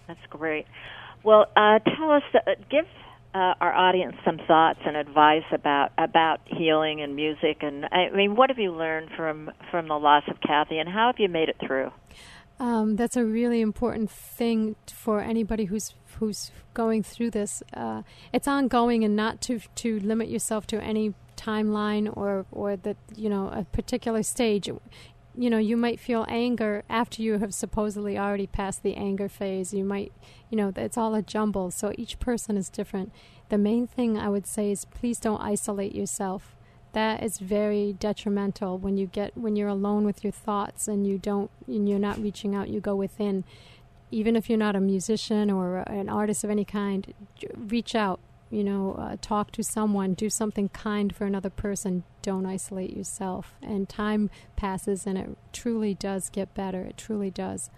That's 0.08 0.26
great. 0.30 0.66
Well, 1.26 1.46
uh, 1.56 1.80
tell 1.80 2.12
us, 2.12 2.22
uh, 2.34 2.52
give 2.70 2.84
uh, 3.34 3.54
our 3.60 3.74
audience 3.74 4.14
some 4.24 4.38
thoughts 4.46 4.78
and 4.86 4.96
advice 4.96 5.42
about 5.50 5.90
about 5.98 6.38
healing 6.46 7.00
and 7.02 7.16
music. 7.16 7.62
And 7.62 7.84
I 7.86 8.10
mean, 8.14 8.36
what 8.36 8.48
have 8.48 8.60
you 8.60 8.70
learned 8.70 9.10
from 9.16 9.50
from 9.72 9.88
the 9.88 9.98
loss 9.98 10.22
of 10.28 10.36
Kathy, 10.40 10.78
and 10.78 10.88
how 10.88 11.08
have 11.08 11.16
you 11.18 11.28
made 11.28 11.48
it 11.48 11.56
through? 11.66 11.90
Um, 12.60 12.94
that's 12.94 13.16
a 13.16 13.24
really 13.24 13.60
important 13.60 14.08
thing 14.08 14.76
for 14.86 15.20
anybody 15.20 15.64
who's 15.64 15.94
who's 16.20 16.52
going 16.74 17.02
through 17.02 17.32
this. 17.32 17.60
Uh, 17.74 18.02
it's 18.32 18.46
ongoing, 18.46 19.02
and 19.02 19.16
not 19.16 19.40
to 19.42 19.58
to 19.58 19.98
limit 19.98 20.28
yourself 20.28 20.68
to 20.68 20.80
any 20.80 21.12
timeline 21.36 22.08
or 22.16 22.46
or 22.52 22.76
that 22.76 22.98
you 23.16 23.28
know 23.28 23.48
a 23.48 23.64
particular 23.64 24.22
stage. 24.22 24.70
You 25.36 25.50
know, 25.50 25.58
you 25.58 25.76
might 25.76 26.00
feel 26.00 26.24
anger 26.28 26.82
after 26.88 27.20
you 27.20 27.38
have 27.38 27.52
supposedly 27.52 28.18
already 28.18 28.46
passed 28.46 28.82
the 28.82 28.94
anger 28.96 29.28
phase. 29.28 29.74
You 29.74 29.84
might, 29.84 30.12
you 30.50 30.56
know, 30.56 30.72
it's 30.74 30.96
all 30.96 31.14
a 31.14 31.22
jumble. 31.22 31.70
So 31.70 31.92
each 31.98 32.18
person 32.18 32.56
is 32.56 32.70
different. 32.70 33.12
The 33.50 33.58
main 33.58 33.86
thing 33.86 34.18
I 34.18 34.28
would 34.28 34.46
say 34.46 34.70
is 34.70 34.84
please 34.86 35.20
don't 35.20 35.40
isolate 35.40 35.94
yourself 35.94 36.56
that 36.96 37.22
is 37.22 37.36
very 37.36 37.92
detrimental 37.92 38.78
when 38.78 38.96
you 38.96 39.06
get 39.06 39.36
when 39.36 39.54
you're 39.54 39.68
alone 39.68 40.06
with 40.06 40.24
your 40.24 40.32
thoughts 40.32 40.88
and 40.88 41.06
you 41.06 41.18
don't 41.18 41.50
and 41.66 41.86
you're 41.86 41.98
not 41.98 42.18
reaching 42.18 42.54
out 42.54 42.70
you 42.70 42.80
go 42.80 42.96
within 42.96 43.44
even 44.10 44.34
if 44.34 44.48
you're 44.48 44.58
not 44.58 44.74
a 44.74 44.80
musician 44.80 45.50
or 45.50 45.80
an 45.80 46.08
artist 46.08 46.42
of 46.42 46.48
any 46.48 46.64
kind 46.64 47.12
reach 47.54 47.94
out 47.94 48.18
you 48.50 48.62
know 48.62 48.94
uh, 48.98 49.16
talk 49.20 49.50
to 49.52 49.62
someone 49.62 50.14
do 50.14 50.30
something 50.30 50.68
kind 50.68 51.14
for 51.14 51.24
another 51.24 51.50
person 51.50 52.04
don't 52.22 52.46
isolate 52.46 52.96
yourself 52.96 53.54
and 53.62 53.88
time 53.88 54.30
passes 54.56 55.06
and 55.06 55.18
it 55.18 55.36
truly 55.52 55.94
does 55.94 56.28
get 56.30 56.54
better 56.54 56.82
it 56.82 56.96
truly 56.96 57.30
does 57.30 57.70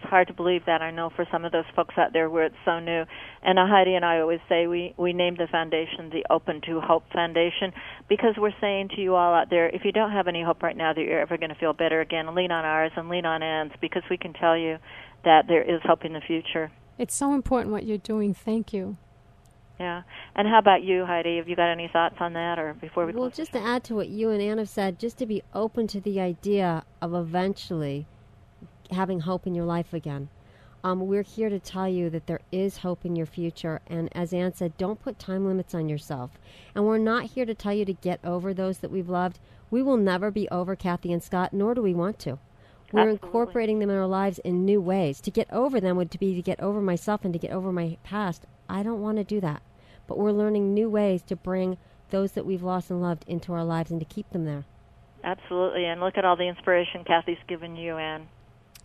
It's 0.00 0.10
hard 0.10 0.28
to 0.28 0.32
believe 0.34 0.62
that. 0.66 0.80
I 0.80 0.92
know 0.92 1.10
for 1.10 1.26
some 1.32 1.44
of 1.44 1.50
those 1.50 1.66
folks 1.74 1.96
out 1.98 2.12
there 2.12 2.30
where 2.30 2.44
it's 2.44 2.62
so 2.64 2.78
new. 2.78 3.02
And 3.42 3.58
uh, 3.58 3.66
Heidi 3.66 3.94
and 3.96 4.04
I 4.04 4.20
always 4.20 4.38
say 4.48 4.68
we 4.68 4.94
we 4.96 5.12
named 5.12 5.38
the 5.38 5.48
foundation 5.50 6.10
the 6.10 6.24
Open 6.30 6.60
to 6.68 6.80
Hope 6.80 7.02
Foundation 7.12 7.72
because 8.08 8.34
we're 8.38 8.54
saying 8.60 8.90
to 8.94 9.00
you 9.00 9.16
all 9.16 9.34
out 9.34 9.50
there, 9.50 9.68
if 9.68 9.82
you 9.84 9.90
don't 9.90 10.12
have 10.12 10.28
any 10.28 10.42
hope 10.44 10.62
right 10.62 10.76
now 10.76 10.92
that 10.92 11.00
you're 11.00 11.20
ever 11.20 11.36
going 11.36 11.50
to 11.50 11.56
feel 11.58 11.72
better 11.72 12.00
again, 12.00 12.32
lean 12.36 12.52
on 12.52 12.64
ours 12.64 12.92
and 12.94 13.08
lean 13.08 13.26
on 13.26 13.42
Anne's 13.42 13.72
because 13.80 14.04
we 14.08 14.16
can 14.16 14.32
tell 14.34 14.56
you 14.56 14.78
that 15.24 15.48
there 15.48 15.62
is 15.62 15.80
hope 15.82 16.04
in 16.04 16.12
the 16.12 16.20
future. 16.20 16.70
it's 16.96 17.14
so 17.16 17.34
important 17.34 17.72
what 17.72 17.84
you're 17.84 17.98
doing 17.98 18.32
thank 18.34 18.72
you 18.72 18.96
Yeah. 19.78 20.02
And 20.34 20.48
how 20.48 20.58
about 20.58 20.82
you, 20.82 21.04
Heidi? 21.06 21.36
Have 21.36 21.48
you 21.48 21.54
got 21.54 21.70
any 21.70 21.88
thoughts 21.92 22.16
on 22.20 22.32
that, 22.32 22.58
or 22.58 22.74
before 22.74 23.06
we? 23.06 23.12
Well, 23.12 23.30
just 23.30 23.52
to 23.52 23.60
add 23.60 23.84
to 23.84 23.94
what 23.94 24.08
you 24.08 24.30
and 24.30 24.42
Anne 24.42 24.58
have 24.58 24.68
said, 24.68 24.98
just 24.98 25.18
to 25.18 25.26
be 25.26 25.42
open 25.54 25.86
to 25.88 26.00
the 26.00 26.20
idea 26.20 26.84
of 27.00 27.14
eventually 27.14 28.06
having 28.90 29.20
hope 29.20 29.46
in 29.46 29.54
your 29.54 29.66
life 29.66 29.92
again. 29.92 30.28
Um, 30.84 31.06
we're 31.06 31.22
here 31.22 31.48
to 31.48 31.58
tell 31.58 31.88
you 31.88 32.08
that 32.10 32.26
there 32.26 32.40
is 32.52 32.78
hope 32.78 33.04
in 33.04 33.16
your 33.16 33.26
future. 33.26 33.80
And 33.88 34.08
as 34.16 34.32
Anne 34.32 34.54
said, 34.54 34.76
don't 34.76 35.02
put 35.02 35.18
time 35.18 35.44
limits 35.46 35.74
on 35.74 35.88
yourself. 35.88 36.38
And 36.74 36.86
we're 36.86 36.98
not 36.98 37.24
here 37.24 37.44
to 37.44 37.54
tell 37.54 37.72
you 37.72 37.84
to 37.84 37.92
get 37.92 38.20
over 38.24 38.54
those 38.54 38.78
that 38.78 38.90
we've 38.90 39.08
loved. 39.08 39.40
We 39.70 39.82
will 39.82 39.96
never 39.96 40.30
be 40.30 40.48
over 40.50 40.76
Kathy 40.76 41.12
and 41.12 41.22
Scott, 41.22 41.52
nor 41.52 41.74
do 41.74 41.82
we 41.82 41.94
want 41.94 42.18
to. 42.20 42.38
We're 42.92 43.00
Absolutely. 43.00 43.26
incorporating 43.26 43.78
them 43.80 43.90
in 43.90 43.96
our 43.96 44.06
lives 44.06 44.38
in 44.38 44.64
new 44.64 44.80
ways. 44.80 45.20
To 45.22 45.30
get 45.30 45.52
over 45.52 45.80
them 45.80 45.96
would 45.96 46.16
be 46.18 46.34
to 46.34 46.42
get 46.42 46.60
over 46.60 46.80
myself 46.80 47.24
and 47.24 47.32
to 47.34 47.38
get 47.38 47.50
over 47.50 47.72
my 47.72 47.98
past. 48.02 48.46
I 48.68 48.82
don't 48.82 49.02
want 49.02 49.18
to 49.18 49.24
do 49.24 49.40
that. 49.40 49.62
But 50.08 50.18
we're 50.18 50.32
learning 50.32 50.74
new 50.74 50.90
ways 50.90 51.22
to 51.28 51.36
bring 51.36 51.78
those 52.10 52.32
that 52.32 52.44
we've 52.44 52.62
lost 52.62 52.90
and 52.90 53.00
loved 53.00 53.24
into 53.28 53.52
our 53.52 53.64
lives 53.64 53.92
and 53.92 54.00
to 54.00 54.06
keep 54.06 54.28
them 54.30 54.44
there. 54.44 54.64
Absolutely. 55.22 55.84
And 55.84 56.00
look 56.00 56.16
at 56.16 56.24
all 56.24 56.36
the 56.36 56.48
inspiration 56.48 57.04
Kathy's 57.04 57.38
given 57.46 57.76
you, 57.76 57.96
Anne. 57.96 58.28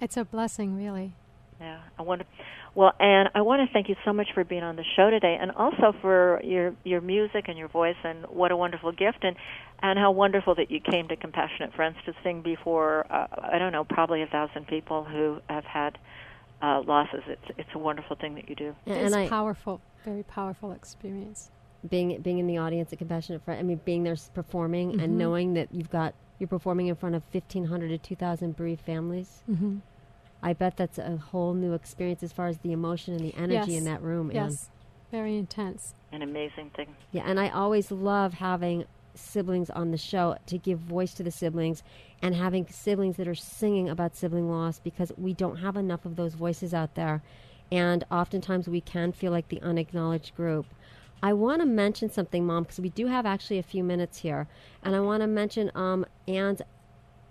it's 0.02 0.18
a 0.18 0.26
blessing 0.26 0.76
really 0.76 1.14
Yeah, 1.60 1.80
I 1.98 2.02
want 2.02 2.22
to. 2.22 2.28
Well, 2.76 2.92
Anne, 3.00 3.28
I 3.36 3.42
want 3.42 3.68
to 3.68 3.72
thank 3.72 3.88
you 3.88 3.96
so 4.04 4.12
much 4.12 4.28
for 4.34 4.44
being 4.44 4.64
on 4.64 4.76
the 4.76 4.84
show 4.96 5.12
today, 5.12 5.38
and 5.40 5.52
also 5.52 5.94
for 6.02 6.42
your 6.44 6.76
your 6.84 7.02
music 7.02 7.46
and 7.48 7.58
your 7.58 7.68
voice, 7.68 7.96
and 8.04 8.26
what 8.26 8.52
a 8.52 8.58
wonderful 8.58 8.92
gift, 8.92 9.20
and 9.22 9.36
and 9.82 10.00
how 10.00 10.12
wonderful 10.12 10.56
that 10.56 10.72
you 10.72 10.80
came 10.80 11.08
to 11.10 11.16
Compassionate 11.16 11.74
Friends 11.76 11.98
to 12.06 12.14
sing 12.24 12.42
before. 12.42 13.06
Uh, 13.10 13.28
I 13.54 13.60
don't 13.60 13.72
know, 13.72 13.84
probably 13.84 14.24
a 14.24 14.28
thousand 14.28 14.68
people 14.68 15.04
who 15.04 15.40
have 15.50 15.66
had 15.66 15.98
uh, 16.64 16.82
losses. 16.88 17.22
It's 17.28 17.46
it's 17.60 17.70
a 17.76 17.78
wonderful 17.78 18.16
thing 18.16 18.34
that 18.36 18.50
you 18.50 18.56
do. 18.56 18.76
And, 18.88 18.96
it's 18.98 19.14
and 19.14 19.16
I, 19.26 19.28
powerful 19.30 19.82
very 20.04 20.24
powerful 20.24 20.72
experience 20.72 21.52
being 21.90 22.20
being 22.22 22.40
in 22.40 22.48
the 22.48 22.58
audience 22.58 22.92
at 22.94 23.00
Compassionate 23.00 23.44
Friend, 23.44 23.60
I 23.60 23.64
mean, 23.64 23.80
being 23.86 24.04
there 24.04 24.14
s- 24.14 24.32
performing 24.34 24.94
Mhm. 24.94 25.04
and 25.04 25.18
knowing 25.18 25.54
that 25.56 25.68
you've 25.74 25.90
got 25.92 26.14
you're 26.40 26.48
performing 26.48 26.88
in 26.88 26.96
front 26.96 27.16
of 27.16 27.24
1,500 27.32 27.90
to 27.90 27.98
2,000 27.98 28.56
bereaved 28.56 28.82
families. 28.82 29.44
mm-hmm. 29.50 29.78
I 30.42 30.52
bet 30.52 30.76
that's 30.76 30.98
a 30.98 31.16
whole 31.16 31.54
new 31.54 31.72
experience 31.74 32.22
as 32.24 32.34
far 32.34 32.48
as 32.48 32.58
the 32.60 32.74
emotion 32.74 33.14
and 33.14 33.24
the 33.24 33.34
energy 33.38 33.72
Yes. 33.74 33.80
in 33.80 33.86
that 33.86 34.02
room. 34.02 34.30
Anne. 34.30 34.36
Yes, 34.36 34.70
very 35.10 35.38
intense. 35.38 35.94
An 36.12 36.22
amazing 36.22 36.70
thing. 36.72 36.96
Yeah, 37.12 37.24
and 37.26 37.40
I 37.40 37.48
always 37.50 37.92
love 37.92 38.34
having 38.36 38.84
siblings 39.16 39.70
on 39.70 39.92
the 39.92 39.98
show 39.98 40.38
to 40.48 40.58
give 40.58 40.80
voice 40.80 41.14
to 41.16 41.24
the 41.24 41.32
siblings 41.32 41.84
and 42.22 42.36
having 42.36 42.68
siblings 42.68 43.18
that 43.18 43.28
are 43.28 43.36
singing 43.36 43.90
about 43.90 44.16
sibling 44.16 44.50
loss 44.50 44.80
because 44.80 45.12
we 45.18 45.34
don't 45.34 45.58
have 45.58 45.76
enough 45.76 46.06
of 46.06 46.16
those 46.16 46.34
voices 46.34 46.74
out 46.74 46.96
there. 46.96 47.22
And 47.72 48.04
oftentimes 48.12 48.68
we 48.68 48.82
can 48.82 49.12
feel 49.12 49.32
like 49.32 49.50
the 49.50 49.62
unacknowledged 49.62 50.36
group. 50.36 50.66
I 51.22 51.34
want 51.34 51.62
to 51.62 51.66
mention 51.66 52.10
something, 52.10 52.46
Mom, 52.46 52.64
because 52.64 52.82
we 52.82 52.90
do 52.90 53.08
have 53.08 53.26
actually 53.26 53.58
a 53.58 53.64
few 53.64 53.84
minutes 53.84 54.20
here. 54.20 54.48
And 54.84 54.96
I 54.96 55.00
want 55.00 55.22
to 55.22 55.28
mention 55.28 55.72
um, 55.74 56.06
Anne's 56.28 56.62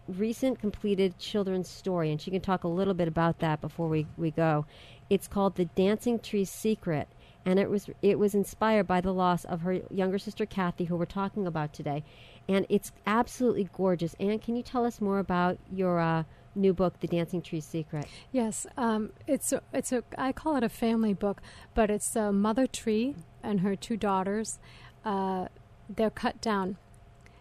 recent 0.08 0.58
completed 0.58 1.18
children's 1.18 1.68
story, 1.68 2.10
and 2.10 2.20
she 2.20 2.30
can 2.30 2.40
talk 2.40 2.64
a 2.64 2.68
little 2.68 2.94
bit 2.94 3.06
about 3.06 3.38
that 3.40 3.60
before 3.60 3.88
we, 3.88 4.06
we 4.16 4.30
go. 4.30 4.64
It's 5.10 5.28
called 5.28 5.56
The 5.56 5.66
Dancing 5.66 6.18
Tree 6.18 6.46
Secret, 6.46 7.06
and 7.44 7.58
it 7.58 7.68
was 7.68 7.88
it 8.02 8.18
was 8.18 8.34
inspired 8.34 8.86
by 8.86 9.00
the 9.00 9.12
loss 9.12 9.44
of 9.44 9.62
her 9.62 9.80
younger 9.90 10.18
sister 10.18 10.46
Kathy, 10.46 10.84
who 10.84 10.96
we're 10.96 11.04
talking 11.04 11.46
about 11.46 11.72
today, 11.72 12.04
and 12.48 12.66
it's 12.68 12.92
absolutely 13.06 13.68
gorgeous. 13.72 14.14
Anne, 14.20 14.38
can 14.38 14.56
you 14.56 14.62
tell 14.62 14.84
us 14.84 15.00
more 15.00 15.18
about 15.18 15.58
your 15.72 15.98
uh, 15.98 16.24
new 16.54 16.72
book, 16.72 17.00
The 17.00 17.08
Dancing 17.08 17.42
Tree 17.42 17.60
Secret? 17.60 18.06
Yes, 18.30 18.66
um, 18.76 19.10
it's 19.26 19.52
a, 19.52 19.62
it's 19.72 19.92
a 19.92 20.04
I 20.16 20.32
call 20.32 20.56
it 20.56 20.62
a 20.62 20.68
family 20.68 21.14
book, 21.14 21.42
but 21.74 21.90
it's 21.90 22.14
a 22.14 22.32
mother 22.32 22.66
tree 22.66 23.16
and 23.42 23.60
her 23.60 23.74
two 23.74 23.96
daughters. 23.96 24.58
Uh, 25.04 25.48
they're 25.88 26.10
cut 26.10 26.40
down, 26.40 26.76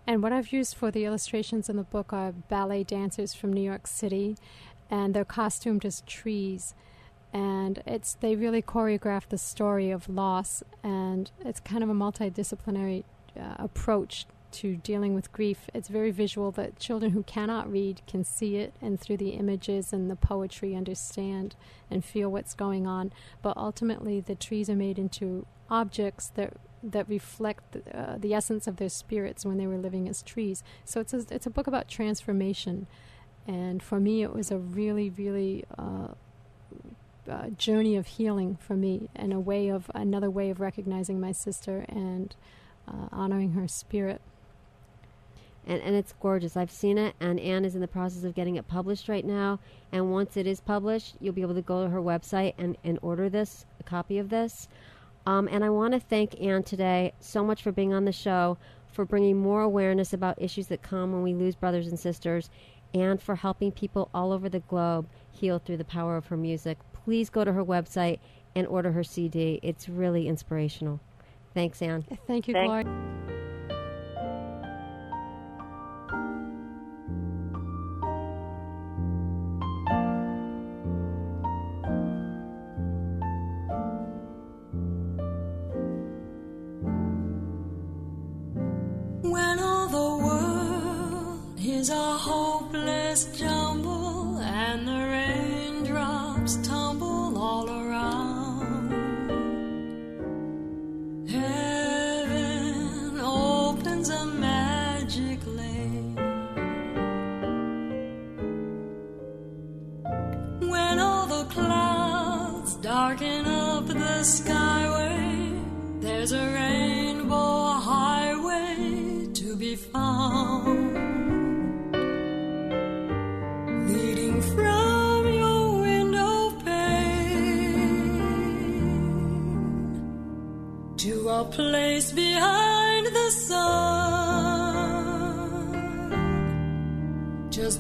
and 0.08 0.24
what 0.24 0.34
I've 0.34 0.52
used 0.52 0.76
for 0.76 0.90
the 0.90 1.06
illustrations 1.06 1.70
in 1.70 1.78
the 1.78 1.84
book 1.84 2.12
are 2.12 2.32
ballet 2.32 2.84
dancers 2.84 3.34
from 3.34 3.54
New 3.54 3.62
York 3.62 3.86
City, 3.86 4.36
and 4.90 5.14
they're 5.14 5.26
costumed 5.26 5.86
as 5.86 6.02
trees. 6.02 6.74
And 7.34 7.82
it's 7.86 8.16
they 8.16 8.36
really 8.36 8.62
choreograph 8.62 9.30
the 9.30 9.38
story 9.38 9.90
of 9.90 10.10
loss, 10.10 10.64
and 10.84 11.32
it's 11.46 11.60
kind 11.62 11.84
of 11.84 11.90
a 11.90 11.94
multidisciplinary 11.94 13.06
uh, 13.40 13.56
approach 13.58 14.26
to 14.52 14.76
dealing 14.78 15.16
with 15.16 15.32
grief. 15.32 15.70
It's 15.74 15.88
very 15.88 16.12
visual 16.12 16.52
that 16.52 16.78
children 16.78 17.12
who 17.12 17.24
cannot 17.24 17.72
read 17.72 18.02
can 18.06 18.24
see 18.24 18.58
it 18.58 18.74
and 18.82 19.00
through 19.00 19.18
the 19.18 19.30
images 19.30 19.94
and 19.94 20.10
the 20.10 20.16
poetry 20.16 20.76
understand 20.76 21.56
and 21.90 22.04
feel 22.04 22.30
what's 22.30 22.54
going 22.54 22.86
on. 22.86 23.14
But 23.42 23.56
ultimately, 23.58 24.20
the 24.20 24.36
trees 24.36 24.70
are 24.70 24.76
made 24.76 25.00
into 25.00 25.46
objects 25.70 26.30
that 26.36 26.54
that 26.84 27.08
reflect 27.08 27.78
uh, 27.94 28.18
the 28.18 28.34
essence 28.34 28.68
of 28.68 28.78
their 28.78 28.90
spirits 28.90 29.46
when 29.46 29.58
they 29.58 29.68
were 29.68 29.78
living 29.78 30.10
as 30.10 30.24
trees. 30.24 30.64
So 30.84 31.00
it's 31.00 31.14
a, 31.14 31.24
it's 31.30 31.46
a 31.46 31.52
book 31.52 31.68
about 31.68 31.88
transformation, 31.88 32.88
and 33.48 33.82
for 33.82 34.00
me, 34.00 34.22
it 34.22 34.34
was 34.34 34.52
a 34.52 34.58
really 34.58 35.10
really 35.10 35.64
uh, 35.78 36.10
uh, 37.30 37.50
journey 37.50 37.96
of 37.96 38.08
healing 38.08 38.58
for 38.60 38.76
me, 38.76 39.10
and 39.16 39.34
a 39.34 39.40
way 39.40 39.70
of 39.70 39.90
another 39.94 40.30
way 40.30 40.50
of 40.50 40.60
recognizing 40.60 41.20
my 41.20 41.32
sister 41.32 41.86
and 41.88 42.36
uh, 42.88 43.08
honoring 43.12 43.52
her 43.52 43.68
spirit. 43.68 44.22
And, 45.68 45.82
and 45.82 45.96
it's 45.96 46.14
gorgeous. 46.20 46.58
I've 46.58 46.72
seen 46.72 46.98
it, 46.98 47.16
and 47.20 47.40
Anne 47.40 47.66
is 47.66 47.76
in 47.76 47.82
the 47.82 47.88
process 47.88 48.24
of 48.24 48.34
getting 48.34 48.56
it 48.56 48.68
published 48.68 49.08
right 49.08 49.26
now. 49.26 49.60
And 49.92 50.12
once 50.12 50.36
it 50.36 50.48
is 50.48 50.60
published, 50.60 51.16
you'll 51.20 51.36
be 51.36 51.44
able 51.44 51.54
to 51.54 51.62
go 51.62 51.84
to 51.84 51.90
her 51.90 52.02
website 52.02 52.56
and, 52.58 52.76
and 52.84 52.98
order 53.04 53.30
this, 53.30 53.66
a 53.80 53.84
copy 53.84 54.18
of 54.18 54.30
this. 54.30 54.68
Um, 55.28 55.48
and 55.52 55.64
I 55.64 55.70
want 55.70 55.94
to 55.94 56.00
thank 56.00 56.42
Anne 56.42 56.64
today 56.64 57.14
so 57.20 57.44
much 57.44 57.62
for 57.62 57.72
being 57.72 57.94
on 57.94 58.06
the 58.06 58.12
show, 58.12 58.58
for 58.92 59.06
bringing 59.06 59.38
more 59.38 59.62
awareness 59.62 60.14
about 60.14 60.42
issues 60.42 60.66
that 60.68 60.82
come 60.82 61.12
when 61.12 61.22
we 61.22 61.36
lose 61.36 61.56
brothers 61.56 61.88
and 61.88 62.00
sisters, 62.00 62.50
and 62.96 63.22
for 63.22 63.36
helping 63.36 63.72
people 63.72 64.10
all 64.16 64.32
over 64.32 64.50
the 64.50 64.60
globe 64.62 65.08
heal 65.32 65.60
through 65.60 65.78
the 65.78 65.86
power 65.86 66.18
of 66.18 66.26
her 66.26 66.38
music. 66.38 66.80
Please 67.04 67.30
go 67.30 67.44
to 67.44 67.54
her 67.54 67.64
website 67.64 68.20
and 68.56 68.68
order 68.68 68.92
her 68.92 69.04
CD. 69.04 69.60
It's 69.64 69.88
really 69.90 70.28
inspirational. 70.28 71.00
Thanks, 71.54 71.82
Anne. 71.82 72.04
Thank 72.28 72.48
you, 72.48 72.54
Thank- 72.54 72.68
Gloria. 72.68 73.08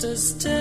Just 0.01 0.45
a 0.47 0.60